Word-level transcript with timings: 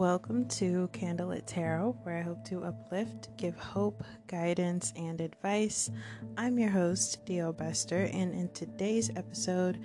Welcome 0.00 0.48
to 0.48 0.88
Candlelit 0.94 1.44
Tarot, 1.44 1.94
where 2.04 2.16
I 2.16 2.22
hope 2.22 2.42
to 2.46 2.64
uplift, 2.64 3.36
give 3.36 3.58
hope, 3.58 4.02
guidance, 4.28 4.94
and 4.96 5.20
advice. 5.20 5.90
I'm 6.38 6.58
your 6.58 6.70
host, 6.70 7.22
Dio 7.26 7.52
Bester, 7.52 8.08
and 8.10 8.32
in 8.32 8.48
today's 8.54 9.10
episode, 9.14 9.78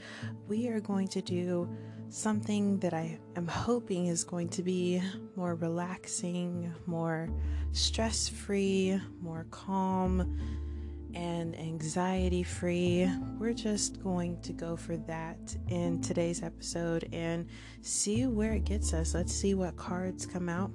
we 0.47 0.69
are 0.69 0.79
going 0.79 1.09
to 1.09 1.21
do 1.21 1.67
something 2.07 2.79
that 2.79 2.93
I 2.93 3.19
am 3.35 3.45
hoping 3.45 4.07
is 4.07 4.23
going 4.23 4.47
to 4.51 4.63
be 4.63 5.01
more 5.35 5.55
relaxing, 5.55 6.73
more 6.85 7.27
stress 7.73 8.29
free, 8.29 8.97
more 9.19 9.45
calm 9.51 10.39
and 11.15 11.57
anxiety 11.57 12.43
free. 12.43 13.09
We're 13.39 13.53
just 13.53 14.03
going 14.03 14.39
to 14.41 14.53
go 14.53 14.75
for 14.75 14.97
that 14.97 15.55
in 15.69 16.01
today's 16.01 16.43
episode 16.43 17.09
and 17.13 17.47
see 17.81 18.27
where 18.27 18.53
it 18.53 18.65
gets 18.65 18.93
us. 18.93 19.13
Let's 19.13 19.33
see 19.33 19.53
what 19.53 19.77
cards 19.77 20.25
come 20.25 20.49
out. 20.49 20.71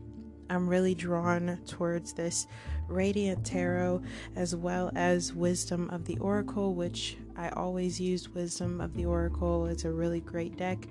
I'm 0.48 0.68
really 0.68 0.96
drawn 0.96 1.60
towards 1.66 2.12
this 2.12 2.48
Radiant 2.88 3.46
Tarot 3.46 4.02
as 4.34 4.56
well 4.56 4.90
as 4.96 5.32
Wisdom 5.32 5.88
of 5.90 6.04
the 6.06 6.18
Oracle, 6.18 6.74
which 6.74 7.16
I 7.36 7.50
always 7.50 8.00
use 8.00 8.28
Wisdom 8.30 8.80
of 8.80 8.94
the 8.94 9.04
Oracle. 9.04 9.66
It's 9.66 9.84
a 9.84 9.92
really 9.92 10.20
great 10.20 10.56
deck. 10.56 10.88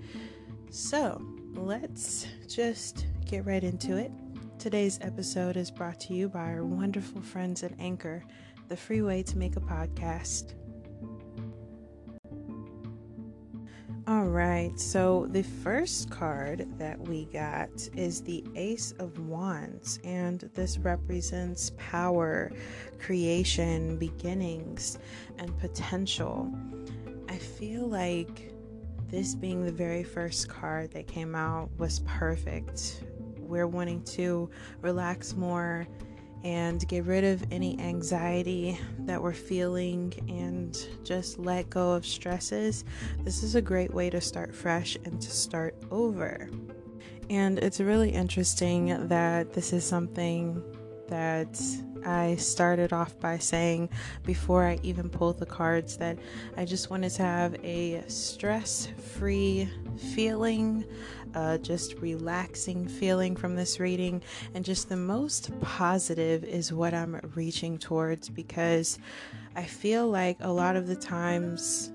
So 0.70 1.22
let's 1.54 2.28
just 2.48 3.06
get 3.26 3.46
right 3.46 3.64
into 3.64 3.98
it. 3.98 4.12
Today's 4.60 5.00
episode 5.02 5.58
is 5.58 5.72
brought 5.72 6.00
to 6.02 6.14
you 6.14 6.30
by 6.30 6.52
our 6.52 6.64
wonderful 6.66 7.22
friends 7.22 7.64
at 7.64 7.72
Anchor 7.80 8.24
the 8.70 8.78
free 8.78 9.02
way 9.02 9.24
to 9.24 9.38
make 9.38 9.56
a 9.56 9.60
podcast. 9.60 10.54
All 14.08 14.26
right, 14.26 14.80
so 14.80 15.28
the 15.30 15.44
first 15.44 16.10
card 16.10 16.68
that 16.80 17.00
we 17.00 17.26
got 17.26 17.70
is 17.96 18.22
the 18.22 18.44
Ace 18.56 18.92
of 18.98 19.20
Wands, 19.20 20.00
and 20.04 20.50
this 20.56 20.80
represents 20.80 21.72
power, 21.78 22.52
creation, 22.98 23.98
beginnings, 23.98 24.98
and 25.38 25.56
potential. 25.60 26.52
I 27.28 27.38
feel 27.38 27.88
like 27.88 28.52
this 29.10 29.36
being 29.36 29.64
the 29.64 29.72
very 29.72 30.04
first 30.04 30.50
card 30.50 30.92
that 30.92 31.06
came 31.06 31.36
out 31.36 31.70
was 31.78 32.00
perfect. 32.08 33.04
We're 33.38 33.68
wanting 33.68 34.04
to 34.06 34.50
relax 34.82 35.36
more 35.36 35.88
and 36.44 36.88
get 36.88 37.06
rid 37.06 37.24
of 37.24 37.46
any 37.52 37.80
anxiety 37.80 38.80
that 39.00 39.22
we're 39.22 39.34
feeling 39.34 40.14
and 40.30 40.88
just 41.04 41.38
let 41.38 41.70
go 41.70 41.92
of 41.92 42.06
stresses, 42.06 42.86
this 43.24 43.44
is 43.44 43.56
a 43.56 43.62
great 43.62 43.94
way 43.94 44.10
to 44.10 44.22
start 44.22 44.56
fresh 44.56 44.98
and 45.06 45.22
to 45.22 45.32
start 45.32 45.76
over. 45.92 46.50
And 47.30 47.60
it's 47.60 47.80
really 47.80 48.10
interesting 48.10 49.08
that 49.08 49.54
this 49.54 49.74
is 49.74 49.84
something 49.84 50.64
that 51.10 51.62
I 52.06 52.36
started 52.38 52.94
off 52.94 53.20
by 53.20 53.38
saying 53.38 53.90
before 54.24 54.66
I 54.66 54.80
even 54.84 55.10
pulled 55.10 55.38
the 55.38 55.46
cards 55.46 55.98
that 55.98 56.18
I 56.56 56.66
just 56.66 56.90
wanted 56.90 57.12
to 57.12 57.24
have 57.24 57.56
a 57.64 58.04
stress 58.08 58.88
free 59.18 59.70
feeling, 60.14 60.86
uh, 61.36 61.58
just 61.60 61.96
relaxing 61.96 62.88
feeling 62.88 63.36
from 63.36 63.56
this 63.56 63.80
reading, 63.80 64.22
and 64.54 64.64
just 64.64 64.90
the 64.90 64.98
most 64.98 65.58
positive 65.62 66.44
is 66.44 66.74
what 66.74 66.94
I'm 66.94 67.20
reaching 67.36 67.78
towards 67.78 68.30
because 68.30 69.00
I 69.56 69.64
feel 69.64 70.08
like 70.08 70.38
a 70.42 70.52
lot 70.52 70.76
of 70.76 70.88
the 70.88 70.96
times 70.96 71.92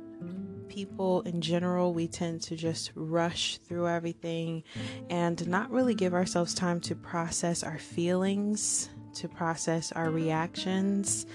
people 0.69 1.21
in 1.23 1.41
general, 1.41 1.95
we 1.95 2.09
tend 2.09 2.43
to 2.43 2.57
just 2.57 2.91
rush 2.97 3.59
through 3.59 3.87
everything 3.87 4.65
and 5.09 5.47
not 5.47 5.71
really 5.71 5.95
give 5.95 6.15
ourselves 6.15 6.53
time 6.53 6.81
to 6.81 6.97
process 6.97 7.63
our 7.63 7.79
feelings 7.79 8.91
to 9.14 9.29
process 9.29 9.92
our 9.92 10.11
reactions, 10.11 11.27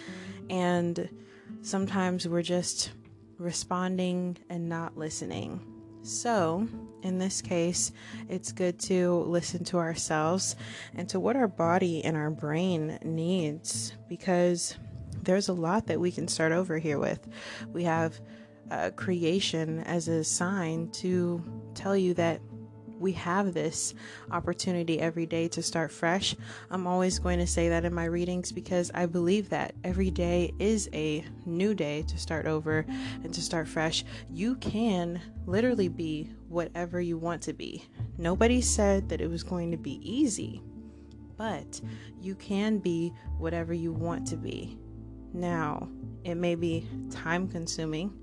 and 0.50 1.10
sometimes 1.62 2.28
we're 2.28 2.42
just 2.42 2.92
responding 3.38 4.38
and 4.50 4.68
not 4.70 4.98
listening. 4.98 5.62
So, 6.10 6.68
in 7.04 7.20
this 7.20 7.40
case, 7.40 7.92
it's 8.28 8.52
good 8.52 8.80
to 8.80 9.20
listen 9.28 9.64
to 9.66 9.78
ourselves 9.78 10.56
and 10.96 11.08
to 11.10 11.20
what 11.20 11.36
our 11.36 11.48
body 11.48 12.04
and 12.04 12.18
our 12.18 12.32
brain 12.32 12.98
needs 13.04 13.94
because 14.08 14.76
there's 15.22 15.50
a 15.50 15.54
lot 15.54 15.86
that 15.86 16.00
we 16.00 16.12
can 16.12 16.28
start 16.28 16.52
over 16.52 16.80
here 16.80 16.98
with. 16.98 17.28
We 17.72 17.84
have 17.84 18.20
uh, 18.72 18.90
creation 18.96 19.82
as 19.82 20.08
a 20.08 20.24
sign 20.24 20.90
to 20.94 21.44
tell 21.76 21.96
you 21.96 22.16
that 22.16 22.42
we 23.00 23.14
have 23.14 23.54
this 23.54 23.94
opportunity 24.32 25.00
every 25.00 25.26
day 25.26 25.48
to 25.50 25.64
start 25.64 25.92
fresh. 25.92 26.36
I'm 26.70 26.86
always 26.86 27.18
going 27.18 27.40
to 27.40 27.48
say 27.48 27.70
that 27.70 27.86
in 27.86 27.94
my 27.94 28.06
readings 28.06 28.52
because 28.52 28.92
I 28.94 29.06
believe 29.06 29.50
that 29.50 29.74
every 29.84 30.12
day 30.12 30.54
is 30.60 30.90
a 30.94 31.26
new 31.46 31.74
day 31.74 32.04
to 32.04 32.18
start 32.18 32.46
over 32.46 32.86
and 33.24 33.34
to 33.34 33.42
start 33.42 33.68
fresh. 33.68 34.04
You 34.30 34.56
can 34.56 35.22
literally 35.46 35.88
be 35.88 36.30
whatever 36.50 37.00
you 37.00 37.18
want 37.18 37.42
to 37.44 37.54
be. 37.54 37.86
Nobody 38.18 38.62
said 38.62 39.10
that 39.10 39.22
it 39.22 39.30
was 39.30 39.44
going 39.44 39.72
to 39.72 39.78
be 39.78 40.00
easy, 40.04 40.62
but 41.38 41.80
you 42.22 42.36
can 42.36 42.80
be 42.80 43.14
whatever 43.38 43.74
you 43.74 43.94
want 43.94 44.28
to 44.28 44.36
be. 44.36 44.78
Now, 45.32 45.88
it 46.24 46.36
may 46.36 46.56
be 46.56 46.88
time 47.12 47.48
consuming 47.48 48.14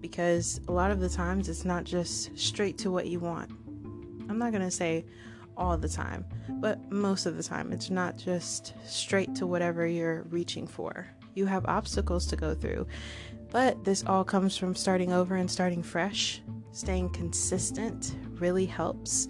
because 0.00 0.60
a 0.68 0.72
lot 0.72 0.90
of 0.90 1.00
the 1.00 1.08
times 1.08 1.48
it's 1.48 1.64
not 1.64 1.84
just 1.84 2.36
straight 2.38 2.76
to 2.78 2.90
what 2.90 3.06
you 3.06 3.18
want 3.18 3.50
I'm 4.28 4.38
not 4.38 4.52
going 4.52 4.64
to 4.64 4.70
say 4.70 5.04
all 5.56 5.76
the 5.76 5.88
time, 5.88 6.24
but 6.48 6.90
most 6.90 7.26
of 7.26 7.36
the 7.36 7.42
time, 7.42 7.72
it's 7.72 7.90
not 7.90 8.16
just 8.16 8.74
straight 8.84 9.34
to 9.36 9.46
whatever 9.46 9.86
you're 9.86 10.22
reaching 10.30 10.66
for. 10.66 11.06
You 11.34 11.46
have 11.46 11.64
obstacles 11.66 12.26
to 12.26 12.36
go 12.36 12.54
through, 12.54 12.86
but 13.50 13.84
this 13.84 14.04
all 14.06 14.24
comes 14.24 14.56
from 14.56 14.74
starting 14.74 15.12
over 15.12 15.36
and 15.36 15.50
starting 15.50 15.82
fresh. 15.82 16.42
Staying 16.72 17.10
consistent 17.10 18.16
really 18.40 18.66
helps. 18.66 19.28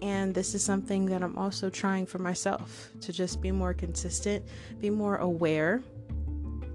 And 0.00 0.34
this 0.34 0.54
is 0.54 0.64
something 0.64 1.06
that 1.06 1.22
I'm 1.22 1.36
also 1.36 1.68
trying 1.68 2.06
for 2.06 2.18
myself 2.18 2.90
to 3.00 3.12
just 3.12 3.40
be 3.40 3.50
more 3.50 3.74
consistent, 3.74 4.44
be 4.80 4.90
more 4.90 5.16
aware. 5.16 5.82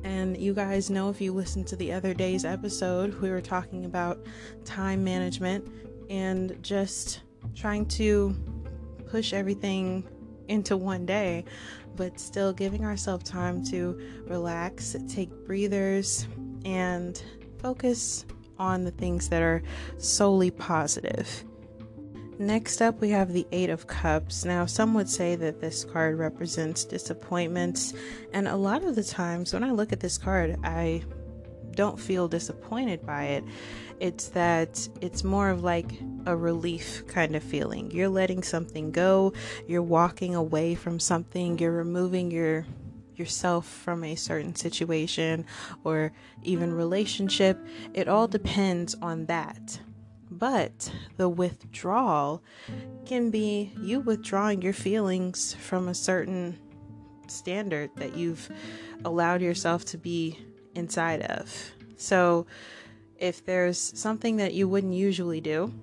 And 0.03 0.38
you 0.38 0.53
guys 0.53 0.90
know 0.90 1.09
if 1.09 1.22
you 1.22 1.34
listened 1.34 1.66
to 1.68 1.75
the 1.78 1.94
other 1.94 2.13
day's 2.13 2.44
episode, 2.44 3.19
we 3.22 3.30
were 3.30 3.41
talking 3.41 3.85
about 3.85 4.25
time 4.66 5.03
management 5.03 5.66
and 6.09 6.57
just 6.62 7.22
trying 7.55 7.85
to 7.87 8.35
push 9.07 9.33
everything 9.33 10.07
into 10.47 10.75
one 10.75 11.05
day, 11.05 11.45
but 11.95 12.19
still 12.19 12.53
giving 12.53 12.83
ourselves 12.83 13.29
time 13.29 13.63
to 13.65 13.99
relax, 14.27 14.95
take 15.07 15.29
breathers, 15.45 16.27
and 16.65 17.23
focus 17.59 18.25
on 18.57 18.83
the 18.83 18.91
things 18.91 19.29
that 19.29 19.41
are 19.41 19.61
solely 19.97 20.51
positive. 20.51 21.43
Next 22.39 22.81
up, 22.81 22.99
we 22.99 23.09
have 23.09 23.31
the 23.31 23.45
Eight 23.51 23.69
of 23.69 23.85
Cups. 23.85 24.43
Now, 24.43 24.65
some 24.65 24.93
would 24.95 25.07
say 25.07 25.35
that 25.35 25.61
this 25.61 25.85
card 25.85 26.17
represents 26.17 26.83
disappointments, 26.83 27.93
and 28.33 28.47
a 28.47 28.55
lot 28.55 28.83
of 28.83 28.95
the 28.95 29.03
times 29.03 29.53
when 29.53 29.63
I 29.63 29.71
look 29.71 29.93
at 29.93 29.99
this 29.99 30.17
card, 30.17 30.57
I 30.63 31.03
don't 31.75 32.00
feel 32.00 32.28
disappointed 32.28 33.06
by 33.06 33.25
it. 33.25 33.44
It's 34.00 34.29
that 34.29 34.88
it's 35.01 35.23
more 35.23 35.50
of 35.50 35.63
like 35.63 35.91
a 36.25 36.35
relief 36.35 37.06
kind 37.07 37.35
of 37.35 37.44
feeling. 37.44 37.91
You're 37.91 38.09
letting 38.09 38.44
something 38.44 38.91
go, 38.91 39.34
you're 39.67 39.81
walking 39.81 40.35
away 40.35 40.75
from 40.75 41.00
something, 41.00 41.57
you're 41.59 41.72
removing 41.72 42.31
your 42.31 42.66
yourself 43.16 43.67
from 43.67 44.03
a 44.03 44.16
certain 44.16 44.56
situation 44.56 45.45
or 45.83 46.12
even 46.41 46.73
relationship. 46.73 47.63
It 47.94 48.07
all 48.07 48.28
depends 48.28 48.95
on 49.01 49.28
that. 49.28 49.79
But 50.31 50.92
the 51.18 51.30
withdrawal 51.30 52.42
can 53.06 53.30
be 53.30 53.71
you 53.80 54.00
withdrawing 54.00 54.63
your 54.63 54.74
feelings 54.74 55.53
from 55.53 55.88
a 55.88 55.94
certain 55.94 56.57
standard 57.27 57.92
that 57.97 58.15
you've 58.15 58.50
allowed 59.06 59.42
yourself 59.42 59.86
to 59.86 59.97
be 59.97 60.39
inside 60.75 61.21
of. 61.23 61.71
So, 61.97 62.45
if 63.17 63.45
there's 63.45 63.77
something 63.77 64.37
that 64.37 64.53
you 64.53 64.67
wouldn't 64.67 64.93
usually 64.93 65.39
do, 65.39 65.73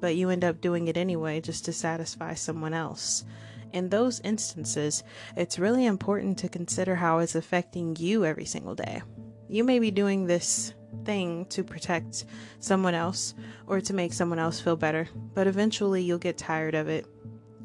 but 0.00 0.16
you 0.16 0.30
end 0.30 0.44
up 0.44 0.60
doing 0.60 0.88
it 0.88 0.96
anyway 0.96 1.40
just 1.40 1.64
to 1.66 1.72
satisfy 1.72 2.34
someone 2.34 2.74
else, 2.74 3.24
in 3.72 3.88
those 3.88 4.20
instances, 4.20 5.02
it's 5.36 5.58
really 5.58 5.86
important 5.86 6.38
to 6.38 6.48
consider 6.48 6.94
how 6.94 7.18
it's 7.18 7.34
affecting 7.34 7.96
you 7.96 8.24
every 8.24 8.44
single 8.44 8.74
day. 8.74 9.02
You 9.48 9.64
may 9.64 9.78
be 9.78 9.90
doing 9.90 10.26
this 10.26 10.74
thing 11.04 11.46
to 11.46 11.64
protect 11.64 12.24
someone 12.60 12.94
else 12.94 13.34
or 13.66 13.80
to 13.80 13.94
make 13.94 14.12
someone 14.12 14.38
else 14.38 14.60
feel 14.60 14.76
better, 14.76 15.08
but 15.34 15.46
eventually 15.46 16.02
you'll 16.02 16.18
get 16.18 16.38
tired 16.38 16.74
of 16.74 16.88
it 16.88 17.06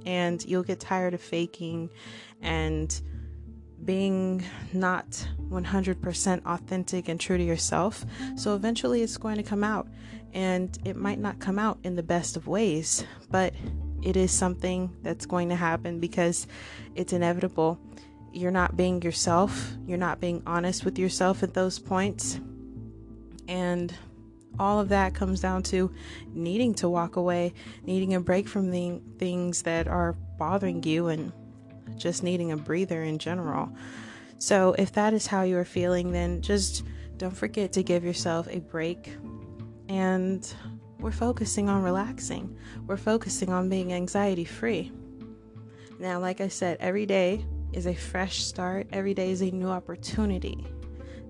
and 0.05 0.43
you'll 0.45 0.63
get 0.63 0.79
tired 0.79 1.13
of 1.13 1.21
faking 1.21 1.89
and 2.41 3.01
being 3.83 4.43
not 4.73 5.27
100% 5.49 6.45
authentic 6.45 7.07
and 7.07 7.19
true 7.19 7.37
to 7.37 7.43
yourself. 7.43 8.05
So 8.35 8.55
eventually 8.55 9.01
it's 9.01 9.17
going 9.17 9.37
to 9.37 9.43
come 9.43 9.63
out. 9.63 9.87
And 10.33 10.77
it 10.85 10.95
might 10.95 11.19
not 11.19 11.39
come 11.39 11.57
out 11.57 11.79
in 11.83 11.95
the 11.95 12.03
best 12.03 12.35
of 12.35 12.47
ways, 12.47 13.05
but 13.31 13.53
it 14.03 14.15
is 14.15 14.31
something 14.31 14.95
that's 15.01 15.25
going 15.25 15.49
to 15.49 15.55
happen 15.55 15.99
because 15.99 16.47
it's 16.95 17.13
inevitable. 17.13 17.79
You're 18.33 18.51
not 18.51 18.77
being 18.77 19.01
yourself, 19.01 19.73
you're 19.87 19.97
not 19.97 20.19
being 20.19 20.43
honest 20.45 20.85
with 20.85 20.99
yourself 20.99 21.43
at 21.43 21.53
those 21.53 21.79
points. 21.79 22.39
And 23.47 23.93
all 24.59 24.79
of 24.79 24.89
that 24.89 25.13
comes 25.13 25.39
down 25.39 25.63
to 25.63 25.91
needing 26.33 26.73
to 26.75 26.89
walk 26.89 27.15
away, 27.15 27.53
needing 27.85 28.13
a 28.13 28.19
break 28.19 28.47
from 28.47 28.71
the 28.71 29.01
things 29.17 29.63
that 29.63 29.87
are 29.87 30.13
bothering 30.37 30.83
you, 30.83 31.07
and 31.07 31.31
just 31.95 32.21
needing 32.21 32.51
a 32.51 32.57
breather 32.57 33.01
in 33.01 33.17
general. 33.17 33.71
So, 34.39 34.75
if 34.77 34.91
that 34.93 35.13
is 35.13 35.27
how 35.27 35.43
you 35.43 35.57
are 35.57 35.65
feeling, 35.65 36.11
then 36.11 36.41
just 36.41 36.83
don't 37.17 37.35
forget 37.35 37.73
to 37.73 37.83
give 37.83 38.03
yourself 38.03 38.47
a 38.49 38.59
break. 38.59 39.15
And 39.89 40.53
we're 40.99 41.11
focusing 41.11 41.69
on 41.69 41.83
relaxing, 41.83 42.57
we're 42.85 42.97
focusing 42.97 43.49
on 43.51 43.69
being 43.69 43.93
anxiety 43.93 44.45
free. 44.45 44.91
Now, 45.99 46.19
like 46.19 46.41
I 46.41 46.47
said, 46.47 46.77
every 46.79 47.05
day 47.05 47.45
is 47.73 47.87
a 47.87 47.93
fresh 47.93 48.43
start, 48.43 48.87
every 48.91 49.13
day 49.13 49.31
is 49.31 49.41
a 49.41 49.51
new 49.51 49.69
opportunity. 49.69 50.65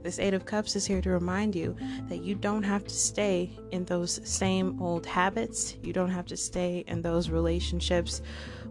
This 0.03 0.19
Eight 0.19 0.33
of 0.33 0.45
Cups 0.45 0.75
is 0.75 0.85
here 0.85 1.01
to 1.01 1.09
remind 1.09 1.55
you 1.55 1.75
that 2.07 2.21
you 2.23 2.35
don't 2.35 2.63
have 2.63 2.83
to 2.85 2.93
stay 2.93 3.57
in 3.71 3.83
those 3.85 4.21
same 4.23 4.81
old 4.81 5.05
habits. 5.05 5.75
You 5.83 5.91
don't 5.91 6.11
have 6.11 6.25
to 6.27 6.37
stay 6.37 6.83
in 6.87 7.01
those 7.01 7.29
relationships 7.29 8.21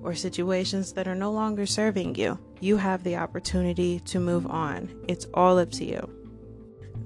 or 0.07 0.15
situations 0.15 0.93
that 0.93 1.09
are 1.09 1.17
no 1.17 1.33
longer 1.33 1.67
serving 1.67 2.15
you. 2.15 2.39
You 2.61 2.77
have 2.77 3.03
the 3.03 3.17
opportunity 3.17 3.99
to 4.01 4.21
move 4.21 4.47
on. 4.47 4.89
It's 5.09 5.27
all 5.35 5.59
up 5.59 5.73
to 5.73 5.85
you. 5.85 6.09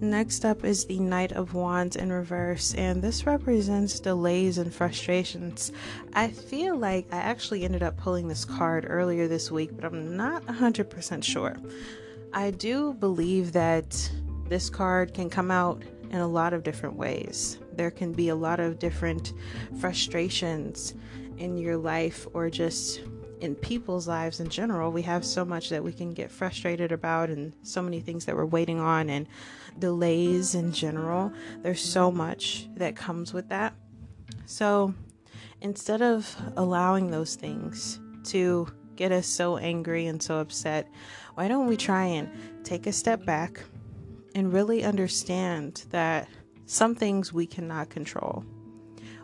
Next 0.02 0.44
up 0.44 0.64
is 0.64 0.84
the 0.84 0.98
Knight 0.98 1.32
of 1.32 1.54
Wands 1.54 1.96
in 1.96 2.12
reverse, 2.12 2.74
and 2.74 3.00
this 3.00 3.24
represents 3.24 4.00
delays 4.00 4.58
and 4.58 4.72
frustrations. 4.72 5.72
I 6.12 6.28
feel 6.28 6.76
like 6.76 7.06
I 7.10 7.16
actually 7.16 7.64
ended 7.64 7.82
up 7.82 7.96
pulling 7.96 8.28
this 8.28 8.44
card 8.44 8.84
earlier 8.86 9.28
this 9.28 9.50
week, 9.50 9.70
but 9.74 9.86
I'm 9.86 10.16
not 10.16 10.44
100% 10.44 11.24
sure. 11.24 11.56
I 12.34 12.50
do 12.50 12.92
believe 12.92 13.52
that 13.52 14.10
this 14.46 14.68
card 14.68 15.14
can 15.14 15.30
come 15.30 15.50
out 15.50 15.82
in 16.10 16.18
a 16.18 16.28
lot 16.28 16.52
of 16.52 16.64
different 16.64 16.96
ways. 16.96 17.58
There 17.72 17.90
can 17.90 18.12
be 18.12 18.28
a 18.28 18.34
lot 18.34 18.60
of 18.60 18.78
different 18.78 19.32
frustrations 19.80 20.94
in 21.40 21.56
your 21.56 21.76
life 21.76 22.28
or 22.34 22.50
just 22.50 23.00
in 23.40 23.54
people's 23.54 24.06
lives 24.06 24.40
in 24.40 24.48
general. 24.50 24.92
We 24.92 25.02
have 25.02 25.24
so 25.24 25.44
much 25.44 25.70
that 25.70 25.82
we 25.82 25.92
can 25.92 26.10
get 26.10 26.30
frustrated 26.30 26.92
about 26.92 27.30
and 27.30 27.54
so 27.62 27.80
many 27.80 28.00
things 28.00 28.26
that 28.26 28.36
we're 28.36 28.44
waiting 28.44 28.78
on 28.78 29.08
and 29.08 29.26
delays 29.78 30.54
in 30.54 30.72
general. 30.72 31.32
There's 31.62 31.80
so 31.80 32.12
much 32.12 32.68
that 32.76 32.94
comes 32.94 33.32
with 33.32 33.48
that. 33.48 33.74
So 34.44 34.94
instead 35.62 36.02
of 36.02 36.36
allowing 36.56 37.10
those 37.10 37.34
things 37.34 37.98
to 38.24 38.68
get 38.94 39.10
us 39.10 39.26
so 39.26 39.56
angry 39.56 40.06
and 40.06 40.22
so 40.22 40.38
upset, 40.38 40.88
why 41.34 41.48
don't 41.48 41.66
we 41.66 41.78
try 41.78 42.04
and 42.04 42.30
take 42.64 42.86
a 42.86 42.92
step 42.92 43.24
back 43.24 43.62
and 44.34 44.52
really 44.52 44.84
understand 44.84 45.84
that 45.90 46.28
some 46.66 46.94
things 46.94 47.32
we 47.32 47.46
cannot 47.46 47.88
control. 47.88 48.44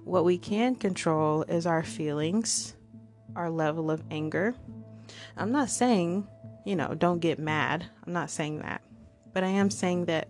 What 0.07 0.25
we 0.25 0.39
can 0.39 0.77
control 0.77 1.43
is 1.43 1.67
our 1.67 1.83
feelings, 1.83 2.77
our 3.35 3.51
level 3.51 3.91
of 3.91 4.05
anger. 4.09 4.55
I'm 5.37 5.51
not 5.51 5.69
saying, 5.69 6.29
you 6.65 6.77
know, 6.77 6.95
don't 6.95 7.19
get 7.19 7.41
mad. 7.41 7.85
I'm 8.07 8.13
not 8.13 8.31
saying 8.31 8.61
that. 8.61 8.83
But 9.33 9.43
I 9.43 9.49
am 9.49 9.69
saying 9.69 10.05
that, 10.05 10.29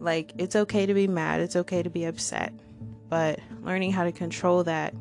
like, 0.00 0.32
it's 0.38 0.56
okay 0.56 0.86
to 0.86 0.92
be 0.92 1.06
mad, 1.06 1.40
it's 1.40 1.54
okay 1.54 1.84
to 1.84 1.88
be 1.88 2.04
upset, 2.04 2.52
but 3.08 3.38
learning 3.62 3.92
how 3.92 4.02
to 4.02 4.10
control 4.10 4.64
that 4.64 4.92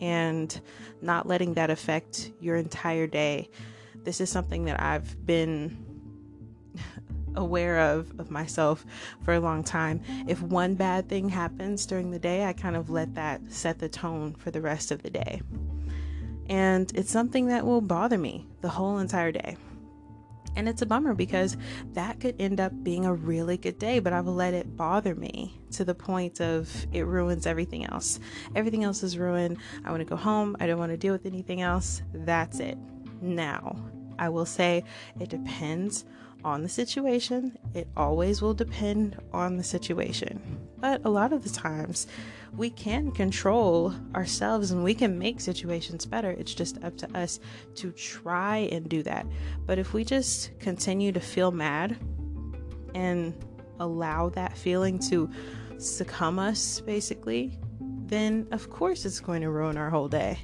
and 0.00 0.58
not 1.02 1.28
letting 1.28 1.52
that 1.52 1.68
affect 1.68 2.32
your 2.40 2.56
entire 2.56 3.06
day. 3.06 3.50
This 3.96 4.22
is 4.22 4.30
something 4.30 4.64
that 4.64 4.80
I've 4.80 5.26
been 5.26 5.91
aware 7.36 7.78
of 7.78 8.18
of 8.18 8.30
myself 8.30 8.84
for 9.22 9.34
a 9.34 9.40
long 9.40 9.62
time. 9.62 10.00
If 10.26 10.42
one 10.42 10.74
bad 10.74 11.08
thing 11.08 11.28
happens 11.28 11.86
during 11.86 12.10
the 12.10 12.18
day, 12.18 12.44
I 12.44 12.52
kind 12.52 12.76
of 12.76 12.90
let 12.90 13.14
that 13.14 13.40
set 13.48 13.78
the 13.78 13.88
tone 13.88 14.34
for 14.34 14.50
the 14.50 14.60
rest 14.60 14.90
of 14.90 15.02
the 15.02 15.10
day. 15.10 15.42
And 16.48 16.90
it's 16.94 17.10
something 17.10 17.46
that 17.46 17.64
will 17.64 17.80
bother 17.80 18.18
me 18.18 18.46
the 18.60 18.68
whole 18.68 18.98
entire 18.98 19.32
day. 19.32 19.56
And 20.54 20.68
it's 20.68 20.82
a 20.82 20.86
bummer 20.86 21.14
because 21.14 21.56
that 21.94 22.20
could 22.20 22.36
end 22.38 22.60
up 22.60 22.72
being 22.84 23.06
a 23.06 23.14
really 23.14 23.56
good 23.56 23.78
day, 23.78 24.00
but 24.00 24.12
I've 24.12 24.26
let 24.26 24.52
it 24.52 24.76
bother 24.76 25.14
me 25.14 25.58
to 25.72 25.84
the 25.84 25.94
point 25.94 26.40
of 26.40 26.86
it 26.92 27.06
ruins 27.06 27.46
everything 27.46 27.86
else. 27.86 28.20
Everything 28.54 28.84
else 28.84 29.02
is 29.02 29.16
ruined. 29.16 29.56
I 29.84 29.90
want 29.90 30.00
to 30.00 30.04
go 30.04 30.16
home. 30.16 30.56
I 30.60 30.66
don't 30.66 30.78
want 30.78 30.92
to 30.92 30.98
deal 30.98 31.14
with 31.14 31.24
anything 31.24 31.62
else. 31.62 32.02
That's 32.12 32.60
it. 32.60 32.76
Now, 33.22 33.76
I 34.18 34.28
will 34.28 34.44
say 34.44 34.84
it 35.18 35.30
depends 35.30 36.04
on 36.44 36.62
the 36.62 36.68
situation. 36.68 37.56
It 37.74 37.88
always 37.96 38.42
will 38.42 38.54
depend 38.54 39.16
on 39.32 39.56
the 39.56 39.62
situation. 39.62 40.40
But 40.78 41.02
a 41.04 41.08
lot 41.08 41.32
of 41.32 41.44
the 41.44 41.50
times, 41.50 42.06
we 42.56 42.70
can 42.70 43.12
control 43.12 43.94
ourselves 44.14 44.72
and 44.72 44.82
we 44.82 44.94
can 44.94 45.18
make 45.18 45.40
situations 45.40 46.04
better. 46.04 46.30
It's 46.30 46.54
just 46.54 46.82
up 46.82 46.96
to 46.98 47.16
us 47.16 47.40
to 47.76 47.92
try 47.92 48.68
and 48.72 48.88
do 48.88 49.02
that. 49.04 49.26
But 49.64 49.78
if 49.78 49.94
we 49.94 50.04
just 50.04 50.58
continue 50.58 51.12
to 51.12 51.20
feel 51.20 51.50
mad 51.50 51.96
and 52.94 53.32
allow 53.80 54.28
that 54.30 54.56
feeling 54.56 54.98
to 55.10 55.30
succumb 55.78 56.38
us, 56.38 56.80
basically, 56.80 57.58
then 58.06 58.46
of 58.50 58.68
course 58.68 59.04
it's 59.04 59.20
going 59.20 59.42
to 59.42 59.50
ruin 59.50 59.78
our 59.78 59.88
whole 59.88 60.08
day. 60.08 60.38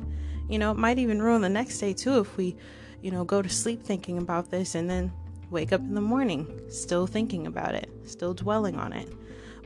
You 0.48 0.58
know, 0.58 0.70
it 0.70 0.78
might 0.78 0.98
even 0.98 1.20
ruin 1.20 1.42
the 1.42 1.48
next 1.48 1.78
day 1.78 1.92
too 1.92 2.20
if 2.20 2.36
we, 2.36 2.56
you 3.02 3.10
know, 3.10 3.24
go 3.24 3.42
to 3.42 3.48
sleep 3.48 3.82
thinking 3.82 4.18
about 4.18 4.50
this 4.50 4.74
and 4.74 4.88
then 4.88 5.12
wake 5.50 5.72
up 5.72 5.80
in 5.80 5.94
the 5.94 6.00
morning 6.00 6.60
still 6.68 7.06
thinking 7.06 7.46
about 7.46 7.74
it, 7.74 7.90
still 8.04 8.34
dwelling 8.34 8.76
on 8.76 8.92
it. 8.92 9.08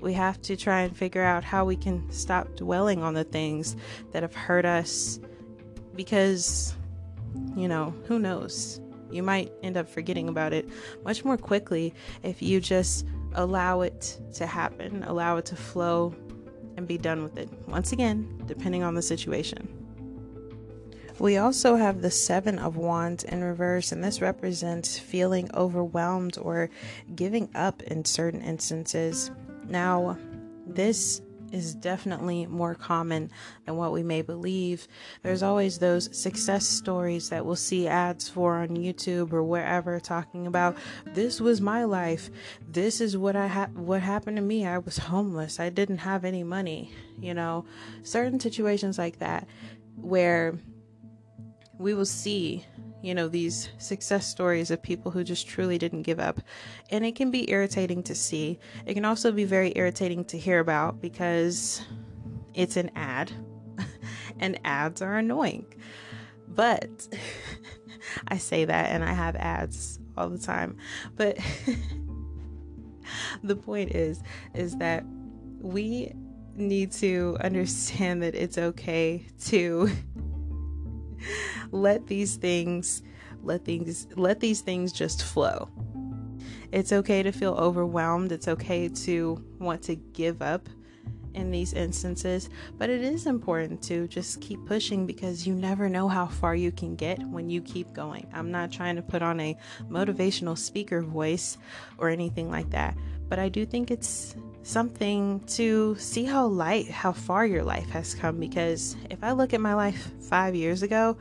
We 0.01 0.13
have 0.15 0.41
to 0.43 0.57
try 0.57 0.81
and 0.81 0.97
figure 0.97 1.23
out 1.23 1.45
how 1.45 1.65
we 1.65 1.77
can 1.77 2.11
stop 2.11 2.57
dwelling 2.57 3.03
on 3.03 3.15
the 3.15 3.25
things 3.25 3.77
that 4.13 4.23
have 4.23 4.35
hurt 4.35 4.65
us 4.65 5.21
because, 5.95 6.75
you 7.57 7.69
know, 7.69 7.95
who 8.07 8.19
knows? 8.19 8.81
You 9.11 9.23
might 9.23 9.53
end 9.63 9.77
up 9.77 9.89
forgetting 9.89 10.29
about 10.29 10.53
it 10.53 10.69
much 11.05 11.25
more 11.25 11.37
quickly 11.37 11.95
if 12.23 12.43
you 12.43 12.61
just 12.61 13.07
allow 13.35 13.83
it 13.83 14.19
to 14.35 14.47
happen, 14.47 15.05
allow 15.05 15.37
it 15.37 15.45
to 15.47 15.57
flow, 15.57 16.15
and 16.77 16.89
be 16.89 16.99
done 16.99 17.23
with 17.23 17.37
it. 17.39 17.49
Once 17.69 17.93
again, 17.93 18.43
depending 18.47 18.83
on 18.83 18.95
the 18.95 19.03
situation. 19.03 19.82
We 21.23 21.37
also 21.37 21.77
have 21.77 22.03
the 22.03 22.11
Seven 22.11 22.59
of 22.59 22.77
Wands 22.77 23.23
in 23.23 23.45
reverse, 23.45 23.93
and 23.93 24.03
this 24.03 24.21
represents 24.21 24.99
feeling 24.99 25.49
overwhelmed 25.55 26.37
or 26.37 26.69
giving 27.15 27.49
up 27.55 27.81
in 27.85 28.05
certain 28.05 28.43
instances. 28.43 29.31
Now, 29.69 30.19
this 30.67 31.23
is 31.53 31.77
definitely 31.77 32.47
more 32.47 32.75
common 32.75 33.31
than 33.65 33.77
what 33.77 33.93
we 33.93 34.03
may 34.03 34.23
believe. 34.23 34.89
There's 35.23 35.45
always 35.45 35.79
those 35.79 36.11
success 36.19 36.67
stories 36.67 37.29
that 37.29 37.47
we'll 37.47 37.55
see 37.55 37.87
ads 37.87 38.29
for 38.29 38.57
on 38.57 38.71
YouTube 38.71 39.33
or 39.33 39.45
wherever 39.45 40.01
talking 40.01 40.49
about 40.49 40.77
this 41.07 41.41
was 41.41 41.61
my 41.61 41.85
life. 41.85 42.31
This 42.67 43.01
is 43.01 43.17
what 43.17 43.37
I 43.37 43.47
ha- 43.47 43.71
what 43.75 44.03
happened 44.03 44.39
to 44.39 44.43
me. 44.43 44.67
I 44.67 44.79
was 44.79 44.99
homeless. 44.99 45.61
I 45.61 45.69
didn't 45.69 45.99
have 45.99 46.25
any 46.25 46.43
money, 46.43 46.91
you 47.21 47.33
know. 47.33 47.65
Certain 48.03 48.41
situations 48.41 48.99
like 48.99 49.21
that 49.21 49.47
where 49.95 50.59
we 51.83 51.95
will 51.95 52.07
see, 52.07 52.65
you 53.03 53.15
know, 53.15 53.29
these 53.29 53.69
success 53.79 54.27
stories 54.27 54.71
of 54.71 54.83
people 54.83 55.11
who 55.11 55.25
just 55.25 55.49
truly 55.49 55.77
didn't 55.79 56.03
give 56.03 56.21
up. 56.21 56.41
And 56.91 57.05
it 57.05 57.17
can 57.17 57.31
be 57.31 57.51
irritating 57.51 58.03
to 58.05 58.15
see. 58.15 58.59
It 58.87 58.95
can 58.95 59.05
also 59.05 59.33
be 59.33 59.45
very 59.45 59.73
irritating 59.75 60.25
to 60.27 60.39
hear 60.39 60.61
about 60.61 61.01
because 61.01 61.83
it's 62.55 62.77
an 62.77 62.91
ad, 62.95 63.33
and 64.39 64.59
ads 64.65 65.03
are 65.03 65.19
annoying. 65.19 65.67
But 66.49 67.09
I 68.29 68.39
say 68.39 68.65
that, 68.65 68.91
and 68.91 69.05
I 69.05 69.13
have 69.13 69.37
ads 69.37 69.99
all 70.17 70.29
the 70.29 70.39
time. 70.39 70.77
But 71.17 71.39
the 73.43 73.57
point 73.57 73.95
is, 73.95 74.23
is 74.55 74.77
that 74.77 75.05
we 75.61 76.13
need 76.55 76.93
to 76.93 77.37
understand 77.41 78.23
that 78.23 78.35
it's 78.35 78.59
okay 78.59 79.27
to 79.45 79.91
let 81.71 82.07
these 82.07 82.37
things 82.37 83.03
let 83.43 83.65
things 83.65 84.07
let 84.17 84.41
these 84.41 84.61
things 84.61 84.93
just 84.93 85.23
flow. 85.25 85.69
It's 86.71 86.93
okay 86.93 87.23
to 87.23 87.33
feel 87.33 87.55
overwhelmed. 87.55 88.33
It's 88.33 88.49
okay 88.49 88.89
to 88.89 89.45
want 89.59 89.83
to 89.83 89.97
give 89.97 90.41
up 90.41 90.69
in 91.35 91.51
these 91.51 91.73
instances, 91.73 92.51
but 92.79 92.91
it 92.91 93.03
is 93.03 93.27
important 93.27 93.83
to 93.83 94.07
just 94.09 94.41
keep 94.41 94.65
pushing 94.67 95.07
because 95.07 95.47
you 95.47 95.55
never 95.55 95.89
know 95.89 96.09
how 96.09 96.27
far 96.27 96.55
you 96.55 96.71
can 96.71 96.95
get 96.95 97.19
when 97.29 97.49
you 97.49 97.63
keep 97.63 97.93
going. 97.93 98.27
I'm 98.33 98.51
not 98.51 98.71
trying 98.71 98.97
to 98.97 99.03
put 99.03 99.23
on 99.23 99.41
a 99.41 99.57
motivational 99.89 100.57
speaker 100.59 101.03
voice 101.03 101.59
or 101.99 102.11
anything 102.11 102.51
like 102.51 102.71
that, 102.71 102.97
but 103.29 103.39
I 103.39 103.49
do 103.49 103.65
think 103.65 103.91
it's 103.91 104.37
something 104.63 105.41
to 105.41 105.97
see 105.97 106.25
how 106.25 106.47
light 106.47 106.89
how 106.89 107.13
far 107.13 107.45
your 107.47 107.65
life 107.65 107.91
has 107.91 108.15
come 108.15 108.39
because 108.39 108.97
if 109.11 109.23
I 109.23 109.33
look 109.33 109.53
at 109.55 109.61
my 109.61 109.75
life 109.75 110.11
5 110.21 110.55
years 110.55 110.83
ago, 110.83 111.17